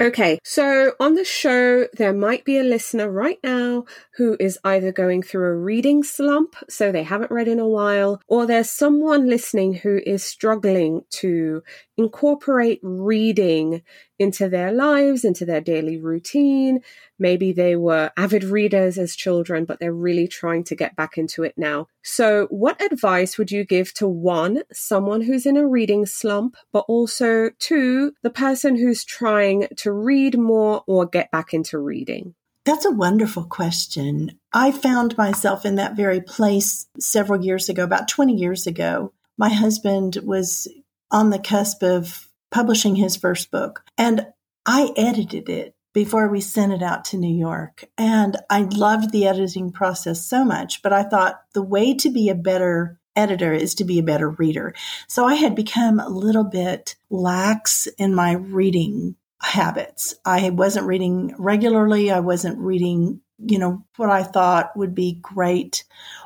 Okay, 0.00 0.40
so 0.42 0.94
on 0.98 1.14
the 1.14 1.24
show, 1.24 1.86
there 1.96 2.12
might 2.12 2.44
be 2.44 2.58
a 2.58 2.64
listener 2.64 3.08
right 3.08 3.38
now 3.44 3.84
who 4.16 4.36
is 4.38 4.58
either 4.64 4.92
going 4.92 5.22
through 5.22 5.46
a 5.46 5.56
reading 5.56 6.02
slump, 6.02 6.54
so 6.68 6.92
they 6.92 7.02
haven't 7.02 7.30
read 7.30 7.48
in 7.48 7.58
a 7.58 7.68
while, 7.68 8.20
or 8.28 8.46
there's 8.46 8.70
someone 8.70 9.28
listening 9.28 9.74
who 9.74 10.00
is 10.06 10.22
struggling 10.22 11.02
to 11.10 11.62
incorporate 11.96 12.78
reading 12.82 13.82
into 14.18 14.48
their 14.48 14.72
lives, 14.72 15.24
into 15.24 15.44
their 15.44 15.60
daily 15.60 15.98
routine. 15.98 16.80
Maybe 17.18 17.52
they 17.52 17.74
were 17.74 18.12
avid 18.16 18.44
readers 18.44 18.98
as 18.98 19.16
children, 19.16 19.64
but 19.64 19.80
they're 19.80 19.92
really 19.92 20.28
trying 20.28 20.64
to 20.64 20.76
get 20.76 20.94
back 20.94 21.18
into 21.18 21.42
it 21.42 21.54
now. 21.56 21.88
So, 22.02 22.46
what 22.50 22.80
advice 22.80 23.36
would 23.36 23.50
you 23.50 23.64
give 23.64 23.92
to 23.94 24.06
one, 24.06 24.62
someone 24.72 25.22
who's 25.22 25.46
in 25.46 25.56
a 25.56 25.66
reading 25.66 26.06
slump, 26.06 26.56
but 26.72 26.84
also 26.86 27.50
two, 27.58 28.12
the 28.22 28.30
person 28.30 28.76
who's 28.76 29.04
trying 29.04 29.66
to 29.78 29.92
read 29.92 30.38
more 30.38 30.84
or 30.86 31.06
get 31.06 31.30
back 31.32 31.52
into 31.52 31.78
reading? 31.78 32.34
That's 32.64 32.86
a 32.86 32.90
wonderful 32.90 33.44
question. 33.44 34.38
I 34.52 34.72
found 34.72 35.18
myself 35.18 35.66
in 35.66 35.74
that 35.76 35.96
very 35.96 36.20
place 36.20 36.86
several 36.98 37.44
years 37.44 37.68
ago, 37.68 37.84
about 37.84 38.08
20 38.08 38.34
years 38.34 38.66
ago. 38.66 39.12
My 39.36 39.50
husband 39.50 40.18
was 40.24 40.66
on 41.10 41.30
the 41.30 41.38
cusp 41.38 41.82
of 41.82 42.28
publishing 42.50 42.96
his 42.96 43.16
first 43.16 43.50
book. 43.50 43.84
And 43.98 44.26
I 44.64 44.92
edited 44.96 45.48
it 45.48 45.74
before 45.92 46.28
we 46.28 46.40
sent 46.40 46.72
it 46.72 46.82
out 46.82 47.04
to 47.06 47.18
New 47.18 47.34
York. 47.34 47.84
And 47.98 48.36
I 48.48 48.62
loved 48.62 49.12
the 49.12 49.26
editing 49.26 49.70
process 49.70 50.24
so 50.24 50.44
much, 50.44 50.82
but 50.82 50.92
I 50.92 51.02
thought 51.02 51.42
the 51.52 51.62
way 51.62 51.94
to 51.94 52.10
be 52.10 52.28
a 52.28 52.34
better 52.34 52.98
editor 53.14 53.52
is 53.52 53.74
to 53.76 53.84
be 53.84 53.98
a 53.98 54.02
better 54.02 54.30
reader. 54.30 54.74
So 55.06 55.24
I 55.24 55.34
had 55.34 55.54
become 55.54 56.00
a 56.00 56.08
little 56.08 56.44
bit 56.44 56.96
lax 57.10 57.86
in 57.98 58.14
my 58.14 58.32
reading 58.32 59.16
habits. 59.44 60.14
I 60.24 60.50
wasn't 60.50 60.86
reading 60.86 61.34
regularly. 61.38 62.10
I 62.10 62.20
wasn't 62.20 62.58
reading, 62.58 63.20
you 63.38 63.58
know, 63.58 63.84
what 63.96 64.10
I 64.10 64.22
thought 64.22 64.76
would 64.76 64.94
be 64.94 65.18
great 65.20 65.84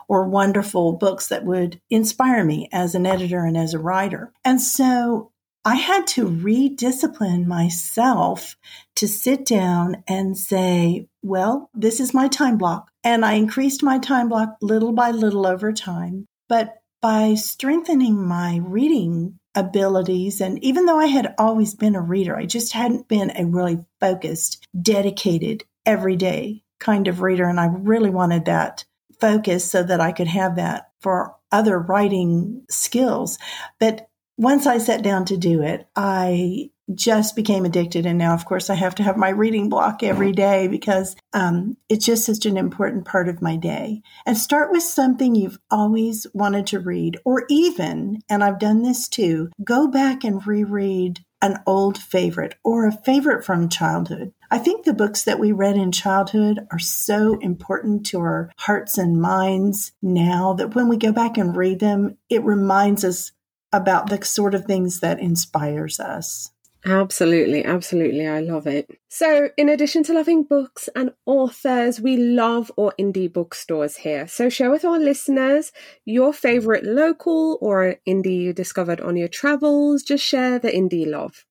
or 0.08 0.28
wonderful 0.28 0.94
books 0.94 1.28
that 1.28 1.44
would 1.44 1.80
inspire 1.90 2.44
me 2.44 2.68
as 2.72 2.94
an 2.94 3.06
editor 3.06 3.44
and 3.44 3.56
as 3.56 3.74
a 3.74 3.78
writer. 3.78 4.32
And 4.44 4.60
so 4.60 5.32
I 5.64 5.74
had 5.74 6.06
to 6.08 6.26
rediscipline 6.26 7.46
myself 7.46 8.56
to 8.96 9.08
sit 9.08 9.44
down 9.44 10.02
and 10.06 10.38
say, 10.38 11.08
well, 11.22 11.70
this 11.74 12.00
is 12.00 12.14
my 12.14 12.28
time 12.28 12.56
block. 12.56 12.90
And 13.04 13.24
I 13.24 13.34
increased 13.34 13.82
my 13.82 13.98
time 13.98 14.28
block 14.28 14.56
little 14.62 14.92
by 14.92 15.10
little 15.10 15.46
over 15.46 15.72
time. 15.72 16.26
But 16.48 16.74
by 17.02 17.34
strengthening 17.34 18.26
my 18.26 18.60
reading 18.62 19.38
abilities, 19.58 20.40
and 20.40 20.62
even 20.62 20.86
though 20.86 20.98
I 20.98 21.06
had 21.06 21.34
always 21.38 21.74
been 21.74 21.96
a 21.96 22.00
reader, 22.00 22.36
I 22.36 22.46
just 22.46 22.72
hadn't 22.72 23.08
been 23.08 23.32
a 23.36 23.44
really 23.44 23.84
focused, 24.00 24.66
dedicated, 24.80 25.64
everyday 25.84 26.62
kind 26.78 27.08
of 27.08 27.22
reader. 27.22 27.48
And 27.48 27.58
I 27.58 27.66
really 27.66 28.10
wanted 28.10 28.44
that 28.44 28.84
focus 29.20 29.68
so 29.68 29.82
that 29.82 30.00
I 30.00 30.12
could 30.12 30.28
have 30.28 30.56
that 30.56 30.90
for 31.00 31.34
other 31.50 31.78
writing 31.78 32.64
skills. 32.68 33.38
But 33.80 34.08
once 34.36 34.66
I 34.66 34.78
sat 34.78 35.02
down 35.02 35.24
to 35.26 35.36
do 35.36 35.62
it, 35.62 35.88
I 35.96 36.70
just 36.94 37.36
became 37.36 37.64
addicted. 37.64 38.06
And 38.06 38.18
now, 38.18 38.34
of 38.34 38.44
course, 38.44 38.70
I 38.70 38.74
have 38.74 38.94
to 38.96 39.02
have 39.02 39.16
my 39.16 39.28
reading 39.30 39.68
block 39.68 40.02
every 40.02 40.32
day 40.32 40.68
because 40.68 41.16
um, 41.32 41.76
it's 41.88 42.06
just 42.06 42.24
such 42.24 42.46
an 42.46 42.56
important 42.56 43.04
part 43.04 43.28
of 43.28 43.42
my 43.42 43.56
day. 43.56 44.02
And 44.26 44.36
start 44.36 44.70
with 44.70 44.82
something 44.82 45.34
you've 45.34 45.58
always 45.70 46.26
wanted 46.32 46.66
to 46.68 46.80
read, 46.80 47.18
or 47.24 47.44
even, 47.48 48.20
and 48.28 48.42
I've 48.42 48.58
done 48.58 48.82
this 48.82 49.08
too, 49.08 49.50
go 49.62 49.88
back 49.88 50.24
and 50.24 50.46
reread 50.46 51.20
an 51.40 51.58
old 51.66 51.98
favorite 51.98 52.56
or 52.64 52.86
a 52.86 52.92
favorite 52.92 53.44
from 53.44 53.68
childhood. 53.68 54.32
I 54.50 54.58
think 54.58 54.84
the 54.84 54.94
books 54.94 55.24
that 55.24 55.38
we 55.38 55.52
read 55.52 55.76
in 55.76 55.92
childhood 55.92 56.66
are 56.72 56.78
so 56.78 57.38
important 57.38 58.06
to 58.06 58.18
our 58.18 58.50
hearts 58.58 58.98
and 58.98 59.20
minds 59.20 59.92
now 60.02 60.54
that 60.54 60.74
when 60.74 60.88
we 60.88 60.96
go 60.96 61.12
back 61.12 61.36
and 61.36 61.56
read 61.56 61.80
them, 61.80 62.16
it 62.28 62.42
reminds 62.42 63.04
us 63.04 63.32
about 63.72 64.08
the 64.08 64.24
sort 64.24 64.54
of 64.54 64.64
things 64.64 65.00
that 65.00 65.20
inspires 65.20 66.00
us. 66.00 66.50
Absolutely, 66.86 67.64
absolutely. 67.64 68.26
I 68.26 68.40
love 68.40 68.66
it. 68.66 68.88
So, 69.08 69.50
in 69.56 69.68
addition 69.68 70.02
to 70.04 70.12
loving 70.14 70.42
books 70.44 70.88
and 70.94 71.12
authors, 71.26 72.00
we 72.00 72.16
love 72.16 72.70
our 72.78 72.92
indie 72.98 73.32
bookstores 73.32 73.96
here. 73.98 74.26
So, 74.28 74.48
share 74.48 74.70
with 74.70 74.84
our 74.84 74.98
listeners 74.98 75.72
your 76.04 76.32
favorite 76.32 76.84
local 76.84 77.58
or 77.60 77.96
indie 78.06 78.40
you 78.42 78.52
discovered 78.52 79.00
on 79.00 79.16
your 79.16 79.28
travels. 79.28 80.02
Just 80.02 80.24
share 80.24 80.58
the 80.58 80.70
indie 80.70 81.06
love. 81.06 81.44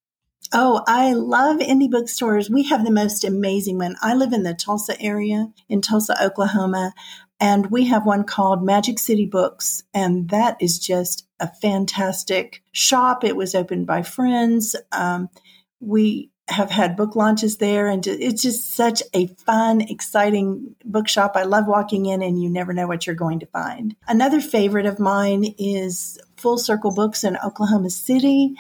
Oh, 0.53 0.81
I 0.87 1.13
love 1.13 1.57
indie 1.57 1.91
bookstores. 1.91 2.49
We 2.49 2.63
have 2.63 2.85
the 2.85 2.91
most 2.91 3.23
amazing 3.23 3.77
one. 3.77 3.95
I 4.01 4.13
live 4.13 4.33
in 4.33 4.43
the 4.43 4.53
Tulsa 4.53 4.99
area 5.01 5.51
in 5.67 5.81
Tulsa, 5.81 6.23
Oklahoma, 6.23 6.93
and 7.39 7.69
we 7.69 7.85
have 7.87 8.05
one 8.05 8.23
called 8.23 8.63
Magic 8.63 8.97
City 8.97 9.25
Books, 9.25 9.83
and 9.93 10.29
that 10.29 10.57
is 10.59 10.79
just 10.79 11.27
a 11.39 11.47
fantastic 11.47 12.63
shop. 12.71 13.23
It 13.23 13.35
was 13.35 13.53
opened 13.53 13.85
by 13.87 14.01
friends. 14.01 14.75
Um, 14.91 15.29
we 15.79 16.31
have 16.47 16.71
had 16.71 16.95
book 16.95 17.15
launches 17.15 17.57
there, 17.57 17.87
and 17.87 18.07
it's 18.07 18.41
just 18.41 18.73
such 18.73 19.03
a 19.13 19.27
fun, 19.27 19.81
exciting 19.81 20.75
bookshop. 20.85 21.33
I 21.35 21.43
love 21.43 21.67
walking 21.67 22.05
in, 22.05 22.21
and 22.21 22.41
you 22.41 22.49
never 22.49 22.73
know 22.73 22.87
what 22.87 23.05
you're 23.05 23.15
going 23.15 23.39
to 23.41 23.47
find. 23.47 23.95
Another 24.07 24.39
favorite 24.39 24.85
of 24.85 24.97
mine 24.97 25.53
is 25.59 26.17
Full 26.37 26.57
Circle 26.57 26.93
Books 26.93 27.23
in 27.23 27.37
Oklahoma 27.37 27.89
City. 27.89 28.55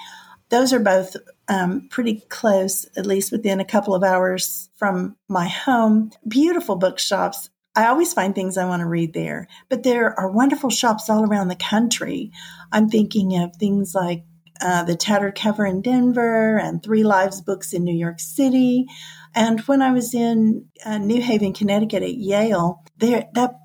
Those 0.49 0.73
are 0.73 0.79
both 0.79 1.15
um, 1.47 1.87
pretty 1.89 2.21
close, 2.29 2.85
at 2.95 3.05
least 3.05 3.31
within 3.31 3.59
a 3.59 3.65
couple 3.65 3.95
of 3.95 4.03
hours 4.03 4.69
from 4.75 5.15
my 5.27 5.47
home. 5.47 6.11
Beautiful 6.27 6.75
bookshops. 6.75 7.49
I 7.75 7.87
always 7.87 8.13
find 8.13 8.33
things 8.33 8.57
I 8.57 8.65
want 8.65 8.79
to 8.81 8.87
read 8.87 9.13
there. 9.13 9.47
But 9.69 9.83
there 9.83 10.17
are 10.19 10.31
wonderful 10.31 10.69
shops 10.69 11.09
all 11.09 11.23
around 11.23 11.49
the 11.49 11.55
country. 11.55 12.31
I'm 12.71 12.89
thinking 12.89 13.37
of 13.37 13.55
things 13.55 13.93
like 13.93 14.23
uh, 14.61 14.83
the 14.83 14.95
Tattered 14.95 15.35
Cover 15.35 15.65
in 15.65 15.81
Denver 15.81 16.57
and 16.57 16.81
Three 16.81 17.03
Lives 17.03 17.41
Books 17.41 17.73
in 17.73 17.83
New 17.83 17.95
York 17.95 18.19
City. 18.19 18.87
And 19.35 19.59
when 19.61 19.81
I 19.81 19.91
was 19.91 20.13
in 20.13 20.65
uh, 20.83 20.97
New 20.97 21.21
Haven, 21.21 21.53
Connecticut 21.53 22.03
at 22.03 22.15
Yale, 22.15 22.83
there 22.97 23.25
that 23.33 23.55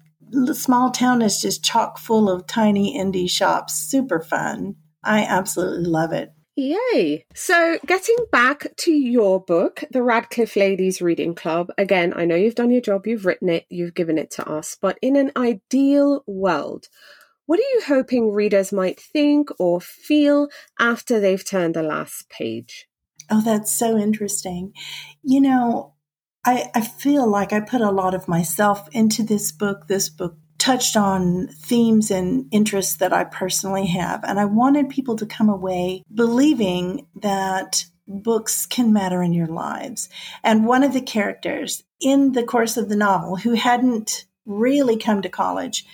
small 0.53 0.91
town 0.91 1.23
is 1.23 1.41
just 1.41 1.65
chock 1.65 1.99
full 1.99 2.31
of 2.31 2.47
tiny 2.47 2.99
indie 2.99 3.31
shops. 3.31 3.75
Super 3.75 4.21
fun. 4.21 4.77
I 5.03 5.23
absolutely 5.23 5.87
love 5.89 6.13
it. 6.13 6.33
Yay! 6.55 7.25
So, 7.35 7.79
getting 7.87 8.17
back 8.31 8.67
to 8.77 8.93
your 8.93 9.43
book, 9.43 9.85
The 9.91 10.03
Radcliffe 10.03 10.55
Ladies 10.55 11.01
Reading 11.01 11.35
Club, 11.35 11.69
again, 11.79 12.13
I 12.15 12.27
know 12.27 12.35
you've 12.35 12.55
done 12.55 12.71
your 12.71 12.83
job, 12.83 13.07
you've 13.07 13.25
written 13.25 13.49
it, 13.49 13.65
you've 13.71 13.95
given 13.95 14.19
it 14.19 14.31
to 14.33 14.47
us, 14.47 14.77
but 14.79 14.99
in 15.01 15.17
an 15.17 15.33
ideal 15.35 16.23
world, 16.27 16.89
what 17.47 17.59
are 17.59 17.63
you 17.75 17.83
hoping 17.87 18.33
readers 18.33 18.71
might 18.71 19.01
think 19.01 19.49
or 19.59 19.81
feel 19.81 20.49
after 20.79 21.19
they've 21.19 21.45
turned 21.45 21.75
the 21.75 21.83
last 21.83 22.29
page? 22.29 22.87
Oh, 23.31 23.41
that's 23.41 23.73
so 23.73 23.97
interesting. 23.97 24.75
You 25.23 25.41
know, 25.41 25.95
I, 26.45 26.71
I 26.75 26.83
feel 26.83 27.27
like 27.27 27.53
I 27.53 27.61
put 27.61 27.81
a 27.81 27.91
lot 27.91 28.15
of 28.15 28.29
myself 28.29 28.89
into 28.93 29.23
this 29.23 29.53
book. 29.53 29.87
This 29.89 30.11
book 30.11 30.37
touched 30.63 30.97
on 30.97 31.49
themes 31.49 32.13
and 32.13 32.47
interests 32.53 32.95
that 32.99 33.13
I 33.13 33.25
personally 33.25 33.87
have. 33.87 34.23
And 34.23 34.39
I 34.39 34.45
wanted 34.45 34.89
people 34.89 35.17
to 35.17 35.27
come 35.27 35.49
away 35.49 36.05
believing 36.15 37.09
that 37.17 37.85
books 38.07 38.65
can 38.67 38.93
matter 38.93 39.25
in 39.25 39.33
your 39.33 39.49
lives. 39.49 40.09
And 40.45 40.65
one 40.65 40.85
of 40.85 40.93
the 40.93 41.01
characters 41.01 41.83
in 42.01 42.31
the 42.31 42.45
course 42.45 42.77
of 42.77 42.89
the 42.89 42.95
novel 42.95 43.35
who 43.35 43.55
hadn't 43.55 44.27
really 44.47 44.97
come 44.97 45.21
to 45.23 45.29
college 45.29 45.85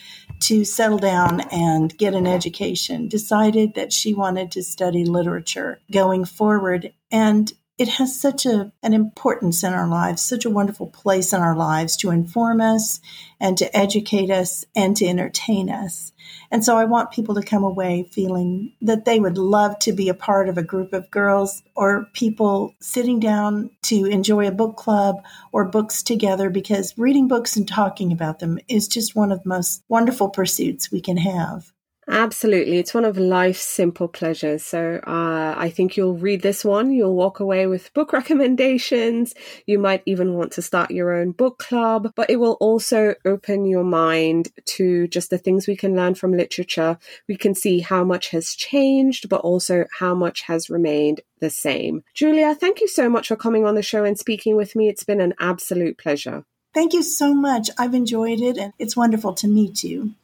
to 0.41 0.67
settle 0.67 0.99
down 0.99 1.41
and 1.51 1.97
get 1.97 2.13
an 2.13 2.27
education 2.27 3.09
decided 3.09 3.75
that 3.75 3.91
she 3.91 4.13
wanted 4.13 4.51
to 4.53 4.63
study 4.63 5.07
literature 5.07 5.81
going 5.91 6.27
forward. 6.27 6.93
And 7.11 7.51
it 7.79 7.89
has 7.89 8.21
such 8.21 8.45
a, 8.45 8.73
an 8.83 8.93
importance 8.93 9.63
in 9.63 9.73
our 9.73 9.89
lives, 9.89 10.21
such 10.21 10.45
a 10.45 10.51
wonderful 10.51 10.89
place 10.89 11.33
in 11.33 11.41
our 11.41 11.57
lives 11.57 11.97
to 11.99 12.11
inform 12.11 12.61
us 12.61 13.01
and 13.41 13.57
to 13.59 13.77
educate 13.77 14.31
us 14.31 14.65
and 14.75 14.97
to 14.97 15.07
entertain 15.07 15.71
us. 15.71 16.13
And 16.51 16.65
so 16.65 16.77
I 16.77 16.87
want 16.87 17.13
people 17.13 17.37
to 17.37 17.43
come 17.43 17.63
away 17.63 18.09
feeling 18.11 18.73
that 18.83 19.05
they 19.05 19.21
would 19.21 19.39
love 19.39 19.79
to 19.81 19.93
be 19.93 20.09
a 20.09 20.15
part 20.15 20.49
of 20.49 20.59
a 20.59 20.63
group 20.63 20.93
of 20.93 21.11
girls 21.11 21.63
or 21.77 22.09
people 22.15 22.75
sitting 22.81 23.21
down 23.21 23.71
to 23.83 24.07
enjoy 24.07 24.49
a 24.49 24.53
book 24.53 24.77
club 24.77 25.25
or 25.53 25.65
books 25.65 26.03
together 26.03 26.51
because 26.51 26.99
reading 26.99 27.29
books 27.29 27.57
and 27.57 27.69
talking 27.69 28.11
about 28.13 28.41
them 28.41 28.59
is 28.67 28.89
just 28.89 29.15
one 29.15 29.31
of 29.31 29.45
the 29.45 29.49
most 29.49 29.85
wonderful 29.89 30.31
pursuits 30.31 30.91
we 30.91 31.01
can 31.01 31.17
have. 31.17 31.73
Absolutely. 32.11 32.79
It's 32.79 32.95
one 32.95 33.05
of 33.05 33.19
life's 33.19 33.61
simple 33.61 34.09
pleasures. 34.09 34.65
So 34.65 34.99
uh, 35.07 35.55
I 35.57 35.69
think 35.69 35.97
you'll 35.97 36.17
read 36.17 36.41
this 36.41 36.65
one. 36.65 36.91
You'll 36.91 37.15
walk 37.15 37.39
away 37.39 37.67
with 37.67 37.93
book 37.93 38.13
recommendations. 38.15 39.35
You 39.67 39.79
might 39.79 40.03
even 40.07 40.35
want 40.35 40.53
to 40.53 40.63
start 40.63 40.91
your 40.91 41.13
own 41.13 41.33
book 41.33 41.59
club, 41.59 42.13
but 42.17 42.31
it 42.31 42.37
will 42.37 42.57
also 42.61 43.15
open 43.27 43.67
your 43.67 43.85
mind 43.85 44.49
to 44.77 45.07
just 45.09 45.29
the 45.29 45.37
things 45.37 45.67
we 45.67 45.77
can 45.77 45.95
learn 45.95 46.15
from 46.15 46.33
literature. 46.33 46.99
We 47.29 47.37
can 47.37 47.55
see 47.55 47.81
how 47.81 48.05
much 48.05 48.31
has 48.31 48.55
changed, 48.55 49.29
but 49.29 49.43
also 49.43 49.85
how 49.99 50.15
much 50.15 50.43
has 50.43 50.71
remained 50.71 51.21
the 51.41 51.51
same. 51.51 52.05
Julia, 52.15 52.55
thank 52.55 52.81
you 52.81 52.89
so 52.89 53.11
much 53.11 53.29
for 53.29 53.37
coming 53.37 53.67
on 53.67 53.75
the 53.75 53.83
show 53.83 54.05
and 54.05 54.19
speaking 54.19 54.57
with 54.57 54.75
me. 54.75 54.89
It's 54.89 55.05
been 55.05 55.21
an 55.21 55.35
absolute 55.39 55.99
pleasure. 55.99 56.45
Thank 56.73 56.95
you 56.95 57.03
so 57.03 57.35
much. 57.35 57.69
I've 57.79 57.95
enjoyed 57.95 58.41
it 58.41 58.57
and 58.57 58.73
it's 58.79 58.97
wonderful 58.97 59.35
to 59.35 59.49
meet 59.49 59.83
you. 59.83 60.15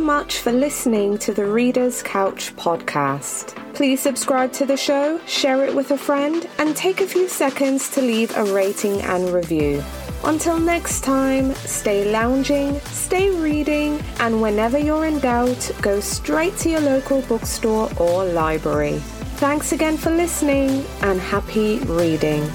Much 0.00 0.38
for 0.38 0.50
listening 0.50 1.18
to 1.18 1.32
the 1.32 1.44
Reader's 1.44 2.02
Couch 2.02 2.56
podcast. 2.56 3.54
Please 3.74 4.00
subscribe 4.00 4.52
to 4.54 4.66
the 4.66 4.76
show, 4.76 5.20
share 5.26 5.64
it 5.64 5.74
with 5.74 5.90
a 5.90 5.98
friend, 5.98 6.48
and 6.58 6.74
take 6.74 7.00
a 7.00 7.06
few 7.06 7.28
seconds 7.28 7.88
to 7.90 8.00
leave 8.00 8.34
a 8.36 8.44
rating 8.52 9.00
and 9.02 9.28
review. 9.28 9.82
Until 10.24 10.58
next 10.58 11.02
time, 11.02 11.54
stay 11.54 12.10
lounging, 12.10 12.80
stay 12.86 13.30
reading, 13.30 14.00
and 14.18 14.42
whenever 14.42 14.78
you're 14.78 15.04
in 15.04 15.18
doubt, 15.18 15.70
go 15.82 16.00
straight 16.00 16.56
to 16.58 16.70
your 16.70 16.80
local 16.80 17.22
bookstore 17.22 17.90
or 17.98 18.24
library. 18.24 18.98
Thanks 19.36 19.72
again 19.72 19.96
for 19.96 20.10
listening 20.10 20.84
and 21.02 21.20
happy 21.20 21.78
reading. 21.80 22.50